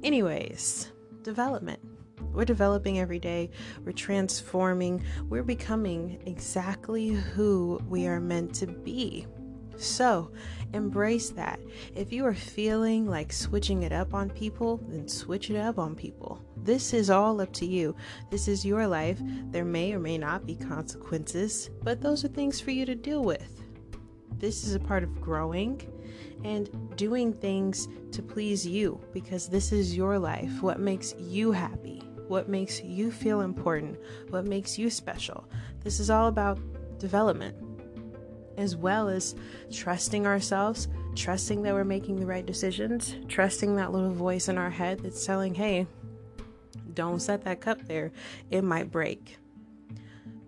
Anyways, 0.04 0.92
development. 1.24 1.80
We're 2.20 2.46
developing 2.46 3.00
every 3.00 3.20
day. 3.20 3.50
We're 3.84 3.92
transforming. 3.92 5.04
We're 5.30 5.44
becoming 5.44 6.22
exactly 6.26 7.10
who 7.10 7.80
we 7.88 8.08
are 8.08 8.20
meant 8.20 8.54
to 8.56 8.68
be. 8.68 9.26
So, 9.78 10.32
embrace 10.74 11.30
that. 11.32 11.60
If 11.96 12.12
you 12.12 12.26
are 12.26 12.34
feeling 12.34 13.08
like 13.08 13.32
switching 13.32 13.84
it 13.84 13.92
up 13.92 14.14
on 14.14 14.32
people, 14.32 14.80
then 14.88 15.08
switch 15.08 15.52
it 15.52 15.56
up 15.56 15.78
on 15.78 15.96
people. 15.96 16.42
This 16.58 16.94
is 16.94 17.10
all 17.12 17.40
up 17.40 17.54
to 17.54 17.66
you. 17.66 17.96
This 18.32 18.48
is 18.48 18.66
your 18.66 18.88
life. 18.88 19.20
There 19.52 19.66
may 19.66 19.94
or 19.94 20.00
may 20.00 20.18
not 20.18 20.46
be 20.48 20.56
consequences, 20.56 21.70
but 21.84 22.02
those 22.02 22.26
are 22.26 22.30
things 22.30 22.60
for 22.60 22.72
you 22.72 22.86
to 22.86 22.96
deal 22.96 23.24
with. 23.24 23.62
This 24.38 24.66
is 24.66 24.74
a 24.76 24.80
part 24.80 25.04
of 25.04 25.22
growing 25.22 25.82
and 26.44 26.70
doing 26.96 27.34
things 27.34 27.88
to 28.12 28.22
please 28.22 28.66
you 28.66 29.00
because 29.14 29.48
this 29.48 29.72
is 29.72 29.96
your 29.96 30.18
life. 30.18 30.62
What 30.62 30.80
makes 30.80 31.14
you 31.20 31.52
happy? 31.52 32.07
What 32.28 32.50
makes 32.50 32.82
you 32.84 33.12
feel 33.12 33.42
important? 33.42 33.98
What 34.30 34.46
makes 34.46 34.78
you 34.78 34.90
special? 34.90 35.48
This 35.84 36.00
is 36.00 36.10
all 36.10 36.28
about 36.28 36.60
development 37.00 37.56
as 38.58 38.76
well 38.76 39.08
as 39.08 39.36
trusting 39.72 40.26
ourselves, 40.26 40.88
trusting 41.16 41.62
that 41.62 41.74
we're 41.74 41.84
making 41.84 42.20
the 42.20 42.26
right 42.26 42.46
decisions, 42.46 43.16
trusting 43.28 43.76
that 43.76 43.92
little 43.92 44.12
voice 44.12 44.50
in 44.50 44.58
our 44.58 44.72
head 44.72 45.00
that's 45.00 45.26
telling, 45.26 45.54
hey, 45.54 45.86
don't 46.94 47.22
set 47.22 47.44
that 47.44 47.62
cup 47.62 47.80
there, 47.84 48.12
it 48.50 48.64
might 48.64 48.92
break. 48.92 49.38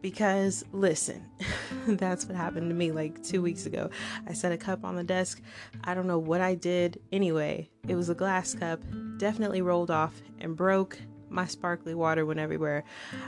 Because 0.01 0.65
listen, 0.71 1.23
that's 1.87 2.25
what 2.25 2.35
happened 2.35 2.69
to 2.69 2.75
me 2.75 2.91
like 2.91 3.21
two 3.23 3.41
weeks 3.41 3.65
ago. 3.65 3.89
I 4.27 4.33
set 4.33 4.51
a 4.51 4.57
cup 4.57 4.83
on 4.83 4.95
the 4.95 5.03
desk. 5.03 5.41
I 5.83 5.93
don't 5.93 6.07
know 6.07 6.17
what 6.17 6.41
I 6.41 6.55
did. 6.55 6.99
Anyway, 7.11 7.69
it 7.87 7.95
was 7.95 8.09
a 8.09 8.15
glass 8.15 8.55
cup, 8.55 8.81
definitely 9.17 9.61
rolled 9.61 9.91
off 9.91 10.21
and 10.39 10.55
broke. 10.55 10.97
My 11.29 11.45
sparkly 11.45 11.93
water 11.93 12.25
went 12.25 12.39
everywhere. 12.39 12.83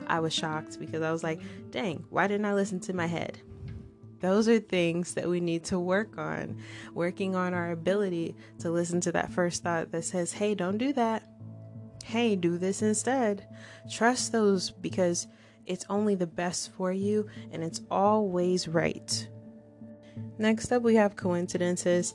I 0.08 0.20
was 0.20 0.34
shocked 0.34 0.80
because 0.80 1.02
I 1.02 1.12
was 1.12 1.24
like, 1.24 1.42
dang, 1.72 2.06
why 2.10 2.28
didn't 2.28 2.46
I 2.46 2.54
listen 2.54 2.80
to 2.82 2.94
my 2.94 3.08
head? 3.08 3.40
Those 4.20 4.48
are 4.48 4.60
things 4.60 5.16
that 5.16 5.28
we 5.28 5.40
need 5.40 5.64
to 5.66 5.80
work 5.80 6.18
on. 6.18 6.58
Working 6.94 7.36
on 7.36 7.54
our 7.54 7.72
ability 7.72 8.36
to 8.60 8.70
listen 8.70 9.02
to 9.02 9.12
that 9.14 9.34
first 9.34 9.64
thought 9.64 9.92
that 9.92 10.06
says, 10.06 10.34
hey, 10.34 10.54
don't 10.54 10.78
do 10.78 10.94
that. 10.94 11.24
Hey, 12.04 12.36
do 12.36 12.58
this 12.58 12.82
instead. 12.82 13.48
Trust 13.90 14.32
those 14.32 14.70
because 14.70 15.28
it's 15.66 15.86
only 15.90 16.16
the 16.16 16.28
best 16.28 16.72
for 16.74 16.92
you 16.92 17.28
and 17.52 17.64
it's 17.64 17.82
always 17.90 18.68
right. 18.68 19.28
Next 20.38 20.72
up, 20.72 20.84
we 20.84 20.96
have 20.96 21.16
coincidences. 21.16 22.14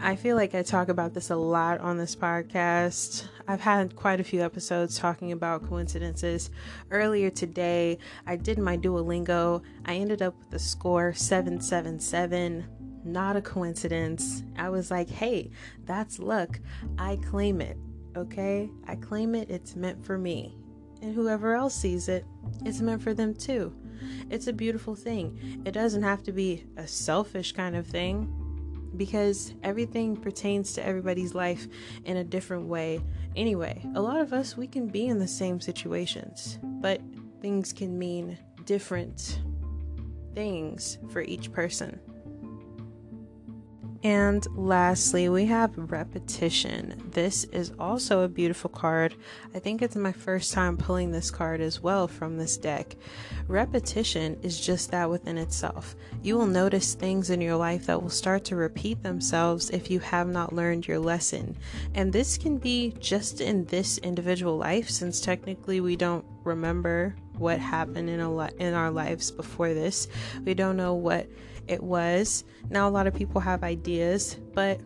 I 0.00 0.16
feel 0.16 0.36
like 0.36 0.54
I 0.54 0.62
talk 0.62 0.88
about 0.88 1.14
this 1.14 1.30
a 1.30 1.36
lot 1.36 1.80
on 1.80 1.96
this 1.98 2.16
podcast. 2.16 3.28
I've 3.48 3.60
had 3.60 3.94
quite 3.94 4.18
a 4.18 4.24
few 4.24 4.42
episodes 4.42 4.98
talking 4.98 5.30
about 5.30 5.68
coincidences. 5.68 6.50
Earlier 6.90 7.30
today, 7.30 7.98
I 8.26 8.34
did 8.34 8.58
my 8.58 8.76
Duolingo. 8.76 9.62
I 9.84 9.94
ended 9.94 10.20
up 10.20 10.36
with 10.38 10.52
a 10.54 10.58
score 10.58 11.14
777. 11.14 12.66
Not 13.04 13.36
a 13.36 13.40
coincidence. 13.42 14.42
I 14.58 14.68
was 14.68 14.90
like, 14.90 15.08
hey, 15.08 15.50
that's 15.84 16.18
luck. 16.18 16.58
I 16.98 17.16
claim 17.16 17.60
it. 17.60 17.76
Okay? 18.16 18.68
I 18.88 18.96
claim 18.96 19.36
it. 19.36 19.48
It's 19.48 19.76
meant 19.76 20.04
for 20.04 20.18
me. 20.18 20.56
And 21.00 21.14
whoever 21.14 21.54
else 21.54 21.74
sees 21.74 22.08
it, 22.08 22.24
it's 22.64 22.80
meant 22.80 23.02
for 23.02 23.14
them 23.14 23.32
too. 23.32 23.72
It's 24.28 24.48
a 24.48 24.52
beautiful 24.52 24.96
thing. 24.96 25.62
It 25.64 25.70
doesn't 25.70 26.02
have 26.02 26.24
to 26.24 26.32
be 26.32 26.64
a 26.76 26.86
selfish 26.86 27.52
kind 27.52 27.76
of 27.76 27.86
thing 27.86 28.45
because 28.96 29.54
everything 29.62 30.16
pertains 30.16 30.72
to 30.74 30.86
everybody's 30.86 31.34
life 31.34 31.68
in 32.04 32.16
a 32.18 32.24
different 32.24 32.66
way. 32.66 33.00
Anyway, 33.34 33.84
a 33.94 34.00
lot 34.00 34.20
of 34.20 34.32
us, 34.32 34.56
we 34.56 34.66
can 34.66 34.86
be 34.86 35.06
in 35.06 35.18
the 35.18 35.28
same 35.28 35.60
situations, 35.60 36.58
but 36.62 37.00
things 37.40 37.72
can 37.72 37.98
mean 37.98 38.38
different 38.64 39.40
things 40.34 40.98
for 41.10 41.22
each 41.22 41.52
person. 41.52 41.98
And 44.06 44.46
lastly, 44.54 45.28
we 45.28 45.46
have 45.46 45.90
repetition. 45.90 47.10
This 47.10 47.42
is 47.42 47.72
also 47.76 48.20
a 48.20 48.28
beautiful 48.28 48.70
card. 48.70 49.16
I 49.52 49.58
think 49.58 49.82
it's 49.82 49.96
my 49.96 50.12
first 50.12 50.52
time 50.52 50.76
pulling 50.76 51.10
this 51.10 51.28
card 51.28 51.60
as 51.60 51.82
well 51.82 52.06
from 52.06 52.38
this 52.38 52.56
deck. 52.56 52.94
Repetition 53.48 54.38
is 54.44 54.60
just 54.60 54.92
that 54.92 55.10
within 55.10 55.36
itself. 55.36 55.96
You 56.22 56.38
will 56.38 56.46
notice 56.46 56.94
things 56.94 57.30
in 57.30 57.40
your 57.40 57.56
life 57.56 57.86
that 57.86 58.00
will 58.00 58.08
start 58.08 58.44
to 58.44 58.54
repeat 58.54 59.02
themselves 59.02 59.70
if 59.70 59.90
you 59.90 59.98
have 59.98 60.28
not 60.28 60.52
learned 60.52 60.86
your 60.86 61.00
lesson. 61.00 61.56
And 61.96 62.12
this 62.12 62.38
can 62.38 62.58
be 62.58 62.94
just 63.00 63.40
in 63.40 63.64
this 63.64 63.98
individual 63.98 64.56
life, 64.56 64.88
since 64.88 65.20
technically 65.20 65.80
we 65.80 65.96
don't 65.96 66.24
remember 66.44 67.16
what 67.38 67.58
happened 67.58 68.08
in 68.08 68.20
a 68.20 68.32
li- 68.32 68.54
in 68.60 68.72
our 68.72 68.92
lives 68.92 69.32
before 69.32 69.74
this. 69.74 70.06
We 70.44 70.54
don't 70.54 70.76
know 70.76 70.94
what 70.94 71.26
it 71.68 71.82
was. 71.82 72.44
Now, 72.70 72.88
a 72.88 72.90
lot 72.90 73.06
of 73.06 73.14
people 73.14 73.40
have 73.40 73.62
ideas, 73.62 74.38
but 74.54 74.80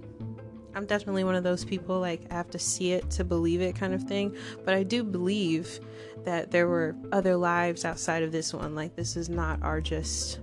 I'm 0.74 0.86
definitely 0.86 1.24
one 1.24 1.34
of 1.34 1.42
those 1.42 1.64
people 1.64 1.98
like 2.00 2.22
I 2.30 2.34
have 2.34 2.50
to 2.50 2.58
see 2.58 2.92
it 2.92 3.10
to 3.12 3.24
believe 3.24 3.60
it 3.60 3.74
kind 3.74 3.94
of 3.94 4.04
thing. 4.04 4.36
But 4.64 4.74
I 4.74 4.82
do 4.82 5.02
believe 5.02 5.80
that 6.24 6.50
there 6.50 6.68
were 6.68 6.94
other 7.12 7.36
lives 7.36 7.84
outside 7.84 8.22
of 8.22 8.32
this 8.32 8.54
one. 8.54 8.74
Like, 8.74 8.94
this 8.94 9.16
is 9.16 9.28
not 9.28 9.62
our 9.62 9.80
just 9.80 10.40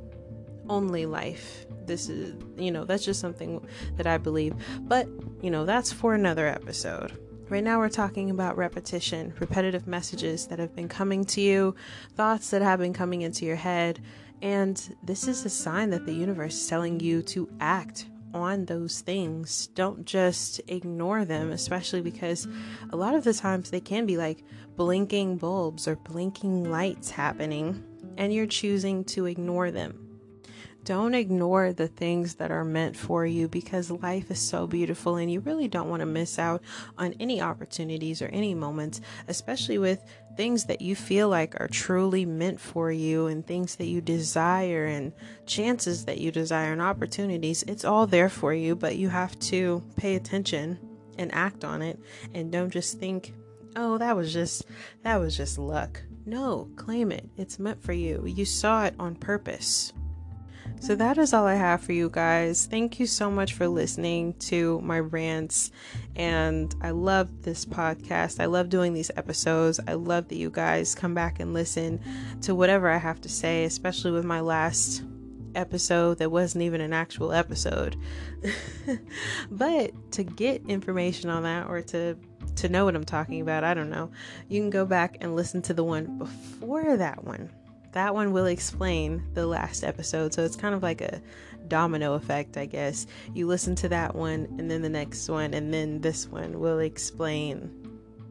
only 0.70 1.06
life. 1.06 1.66
This 1.86 2.10
is, 2.10 2.36
you 2.58 2.72
know, 2.72 2.84
that's 2.84 3.06
just 3.06 3.22
something 3.22 3.66
that 3.96 4.08
I 4.08 4.18
believe. 4.18 4.54
But, 4.82 5.08
you 5.42 5.50
know, 5.50 5.66
that's 5.66 5.92
for 5.92 6.14
another 6.14 6.48
episode. 6.48 7.18
Right 7.50 7.64
now, 7.64 7.80
we're 7.80 7.88
talking 7.88 8.30
about 8.30 8.58
repetition, 8.58 9.34
repetitive 9.40 9.88
messages 9.88 10.48
that 10.48 10.60
have 10.60 10.76
been 10.76 10.90
coming 10.90 11.24
to 11.26 11.40
you, 11.40 11.76
thoughts 12.16 12.50
that 12.50 12.62
have 12.62 12.80
been 12.80 12.92
coming 12.92 13.22
into 13.22 13.46
your 13.46 13.56
head, 13.56 14.02
and 14.42 14.96
this 15.04 15.28
is 15.28 15.46
a 15.46 15.50
sign 15.50 15.90
that 15.92 16.06
the 16.06 16.14
universe 16.14 16.56
is 16.56 16.68
telling 16.68 17.00
you 17.00 17.22
to 17.24 17.50
act 17.60 18.08
on 18.34 18.66
those 18.66 19.02
things. 19.02 19.68
Don't 19.68 20.06
just 20.06 20.62
ignore 20.68 21.26
them, 21.26 21.52
especially 21.52 22.02
because 22.02 22.48
a 22.92 22.96
lot 22.96 23.16
of 23.16 23.24
the 23.24 23.34
times 23.34 23.70
they 23.70 23.80
can 23.80 24.06
be 24.06 24.18
like 24.18 24.44
blinking 24.76 25.38
bulbs 25.38 25.88
or 25.88 25.96
blinking 25.96 26.70
lights 26.70 27.10
happening, 27.10 27.84
and 28.18 28.34
you're 28.34 28.46
choosing 28.46 29.04
to 29.06 29.26
ignore 29.26 29.72
them. 29.72 30.07
Don't 30.88 31.16
ignore 31.16 31.74
the 31.74 31.90
things 31.90 32.36
that 32.36 32.50
are 32.50 32.64
meant 32.64 32.96
for 32.96 33.26
you 33.26 33.50
because 33.50 33.92
life 33.92 34.32
is 34.32 34.40
so 34.40 34.66
beautiful 34.66 35.18
and 35.18 35.30
you 35.30 35.42
really 35.42 35.68
don't 35.68 35.90
want 35.90 36.00
to 36.00 36.06
miss 36.06 36.40
out 36.40 36.62
on 36.98 37.14
any 37.20 37.42
opportunities 37.42 38.22
or 38.22 38.28
any 38.28 38.54
moments, 38.54 39.02
especially 39.28 39.80
with 39.80 40.02
things 40.38 40.64
that 40.64 40.82
you 40.82 40.96
feel 40.96 41.28
like 41.28 41.60
are 41.60 41.68
truly 41.68 42.26
meant 42.26 42.62
for 42.62 42.90
you 42.90 43.28
and 43.28 43.46
things 43.46 43.76
that 43.76 43.88
you 43.88 44.00
desire 44.00 44.86
and 44.86 45.12
chances 45.46 46.06
that 46.06 46.20
you 46.20 46.32
desire 46.32 46.72
and 46.72 46.82
opportunities. 46.82 47.64
It's 47.64 47.84
all 47.84 48.08
there 48.08 48.30
for 48.30 48.54
you, 48.54 48.74
but 48.74 48.96
you 48.96 49.10
have 49.10 49.38
to 49.40 49.84
pay 49.98 50.16
attention 50.16 50.80
and 51.18 51.34
act 51.34 51.66
on 51.66 51.82
it 51.82 52.00
and 52.34 52.50
don't 52.50 52.72
just 52.72 52.98
think, 52.98 53.34
"Oh, 53.76 53.98
that 53.98 54.16
was 54.16 54.32
just 54.32 54.64
that 55.04 55.18
was 55.18 55.36
just 55.36 55.58
luck." 55.58 56.02
No, 56.26 56.70
claim 56.78 57.12
it. 57.12 57.28
It's 57.36 57.60
meant 57.60 57.84
for 57.84 57.92
you. 57.92 58.24
You 58.26 58.46
saw 58.46 58.86
it 58.86 58.96
on 58.98 59.16
purpose. 59.16 59.92
So 60.80 60.96
that 60.96 61.18
is 61.18 61.34
all 61.34 61.46
I 61.46 61.56
have 61.56 61.82
for 61.82 61.92
you 61.92 62.10
guys. 62.10 62.66
Thank 62.66 63.00
you 63.00 63.08
so 63.08 63.30
much 63.30 63.54
for 63.54 63.68
listening 63.68 64.34
to 64.36 64.80
my 64.82 65.00
rants. 65.00 65.72
And 66.16 66.74
I 66.82 66.92
love 66.92 67.42
this 67.42 67.66
podcast. 67.66 68.40
I 68.40 68.46
love 68.46 68.70
doing 68.70 68.94
these 68.94 69.12
episodes. 69.18 69.80
I 69.88 69.94
love 69.94 70.30
that 70.30 70.38
you 70.38 70.50
guys 70.50 70.96
come 70.96 71.14
back 71.14 71.40
and 71.40 71.54
listen 71.54 72.00
to 72.42 72.56
whatever 72.56 72.90
I 72.90 72.98
have 72.98 73.20
to 73.22 73.30
say, 73.30 73.66
especially 73.66 74.12
with 74.12 74.24
my 74.24 74.40
last 74.40 75.04
episode 75.56 76.20
that 76.20 76.32
wasn't 76.32 76.64
even 76.64 76.80
an 76.80 76.94
actual 76.94 77.34
episode. 77.34 77.98
but 79.52 79.92
to 80.12 80.24
get 80.24 80.62
information 80.68 81.30
on 81.30 81.44
that 81.44 81.68
or 81.68 81.82
to 81.82 82.16
to 82.56 82.70
know 82.70 82.86
what 82.86 82.96
I'm 82.96 83.04
talking 83.04 83.42
about, 83.42 83.64
I 83.64 83.74
don't 83.74 83.90
know. 83.90 84.10
You 84.48 84.62
can 84.62 84.70
go 84.70 84.86
back 84.86 85.18
and 85.22 85.36
listen 85.36 85.62
to 85.64 85.74
the 85.74 85.84
one 85.84 86.18
before 86.18 86.98
that 86.98 87.24
one 87.24 87.50
that 87.94 88.14
one 88.14 88.32
will 88.32 88.46
explain 88.46 89.24
the 89.34 89.46
last 89.46 89.84
episode. 89.84 90.34
So 90.34 90.44
it's 90.44 90.56
kind 90.56 90.76
of 90.76 90.84
like 90.84 91.02
a 91.02 91.22
domino 91.68 92.14
effect, 92.14 92.58
I 92.58 92.66
guess. 92.66 93.08
You 93.34 93.48
listen 93.48 93.76
to 93.76 93.90
that 93.90 94.16
one, 94.16 94.48
and 94.58 94.70
then 94.70 94.82
the 94.82 94.90
next 94.90 95.30
one, 95.30 95.54
and 95.54 95.74
then 95.74 96.02
this 96.02 96.28
one 96.28 96.60
will 96.60 96.80
explain, 96.80 97.72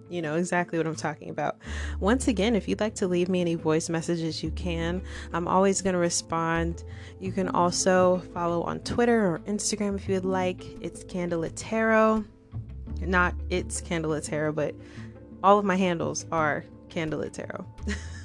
you 0.08 0.22
know, 0.22 0.36
exactly 0.36 0.78
what 0.78 0.86
I'm 0.86 0.96
talking 0.96 1.30
about. 1.30 1.58
Once 2.00 2.28
again, 2.28 2.54
if 2.54 2.68
you'd 2.68 2.80
like 2.80 2.94
to 2.96 3.08
leave 3.08 3.28
me 3.28 3.40
any 3.40 3.54
voice 3.54 3.88
messages, 3.88 4.42
you 4.42 4.50
can. 4.52 5.02
I'm 5.32 5.48
always 5.48 5.82
going 5.82 5.94
to 5.94 5.98
respond. 5.98 6.84
You 7.20 7.32
can 7.32 7.48
also 7.48 8.18
follow 8.32 8.62
on 8.62 8.80
Twitter 8.80 9.26
or 9.26 9.38
Instagram 9.40 9.96
if 9.96 10.08
you 10.08 10.14
would 10.14 10.24
like. 10.24 10.64
It's 10.80 11.02
Candle 11.04 11.40
Lit 11.40 11.56
Tarot. 11.56 12.24
Not 13.00 13.34
it's 13.50 13.80
Candle 13.80 14.12
Lit 14.12 14.24
Tarot, 14.24 14.52
but 14.52 14.74
all 15.42 15.58
of 15.58 15.64
my 15.64 15.76
handles 15.76 16.26
are 16.32 16.64
Candle 16.88 17.20
Lit 17.20 17.34
Tarot. 17.34 17.66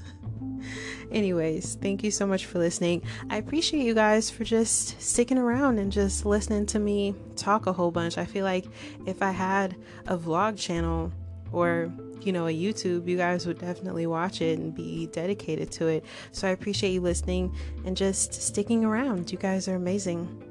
Anyways, 1.11 1.75
thank 1.75 2.03
you 2.03 2.11
so 2.11 2.25
much 2.25 2.45
for 2.45 2.59
listening. 2.59 3.01
I 3.29 3.37
appreciate 3.37 3.83
you 3.83 3.93
guys 3.93 4.29
for 4.29 4.43
just 4.43 5.01
sticking 5.01 5.37
around 5.37 5.79
and 5.79 5.91
just 5.91 6.25
listening 6.25 6.65
to 6.67 6.79
me 6.79 7.15
talk 7.35 7.67
a 7.67 7.73
whole 7.73 7.91
bunch. 7.91 8.17
I 8.17 8.25
feel 8.25 8.45
like 8.45 8.65
if 9.05 9.21
I 9.21 9.31
had 9.31 9.75
a 10.07 10.17
vlog 10.17 10.57
channel 10.57 11.11
or 11.51 11.91
you 12.25 12.31
know, 12.31 12.47
a 12.47 12.51
YouTube, 12.53 13.07
you 13.07 13.17
guys 13.17 13.45
would 13.45 13.59
definitely 13.59 14.05
watch 14.05 14.41
it 14.41 14.59
and 14.59 14.75
be 14.75 15.07
dedicated 15.07 15.71
to 15.71 15.87
it. 15.87 16.05
So 16.31 16.47
I 16.47 16.51
appreciate 16.51 16.91
you 16.91 17.01
listening 17.01 17.55
and 17.85 17.97
just 17.97 18.33
sticking 18.33 18.85
around. 18.85 19.31
You 19.31 19.37
guys 19.37 19.67
are 19.67 19.75
amazing 19.75 20.43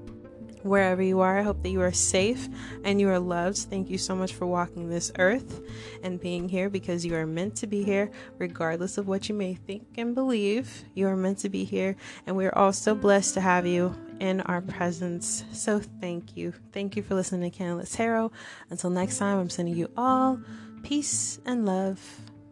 wherever 0.62 1.02
you 1.02 1.20
are. 1.20 1.38
I 1.38 1.42
hope 1.42 1.62
that 1.62 1.70
you 1.70 1.80
are 1.80 1.92
safe 1.92 2.48
and 2.84 3.00
you 3.00 3.08
are 3.08 3.18
loved. 3.18 3.58
Thank 3.58 3.90
you 3.90 3.98
so 3.98 4.14
much 4.14 4.34
for 4.34 4.46
walking 4.46 4.88
this 4.88 5.12
earth 5.18 5.60
and 6.02 6.20
being 6.20 6.48
here 6.48 6.70
because 6.70 7.04
you 7.04 7.14
are 7.14 7.26
meant 7.26 7.56
to 7.56 7.66
be 7.66 7.82
here, 7.82 8.10
regardless 8.38 8.98
of 8.98 9.08
what 9.08 9.28
you 9.28 9.34
may 9.34 9.54
think 9.54 9.86
and 9.96 10.14
believe. 10.14 10.84
You 10.94 11.08
are 11.08 11.16
meant 11.16 11.38
to 11.38 11.48
be 11.48 11.64
here, 11.64 11.96
and 12.26 12.36
we 12.36 12.46
are 12.46 12.56
all 12.56 12.72
so 12.72 12.94
blessed 12.94 13.34
to 13.34 13.40
have 13.40 13.66
you 13.66 13.94
in 14.20 14.42
our 14.42 14.60
presence. 14.60 15.44
So 15.52 15.80
thank 16.00 16.36
you. 16.36 16.52
Thank 16.72 16.96
you 16.96 17.02
for 17.02 17.14
listening 17.14 17.50
to 17.50 17.56
Candle 17.56 17.78
Lit 17.78 17.88
Tarot. 17.88 18.30
Until 18.68 18.90
next 18.90 19.18
time, 19.18 19.38
I'm 19.38 19.50
sending 19.50 19.76
you 19.76 19.90
all 19.96 20.40
peace 20.82 21.40
and 21.44 21.66
love. 21.66 22.00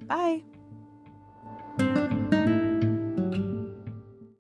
Bye. 0.03 0.43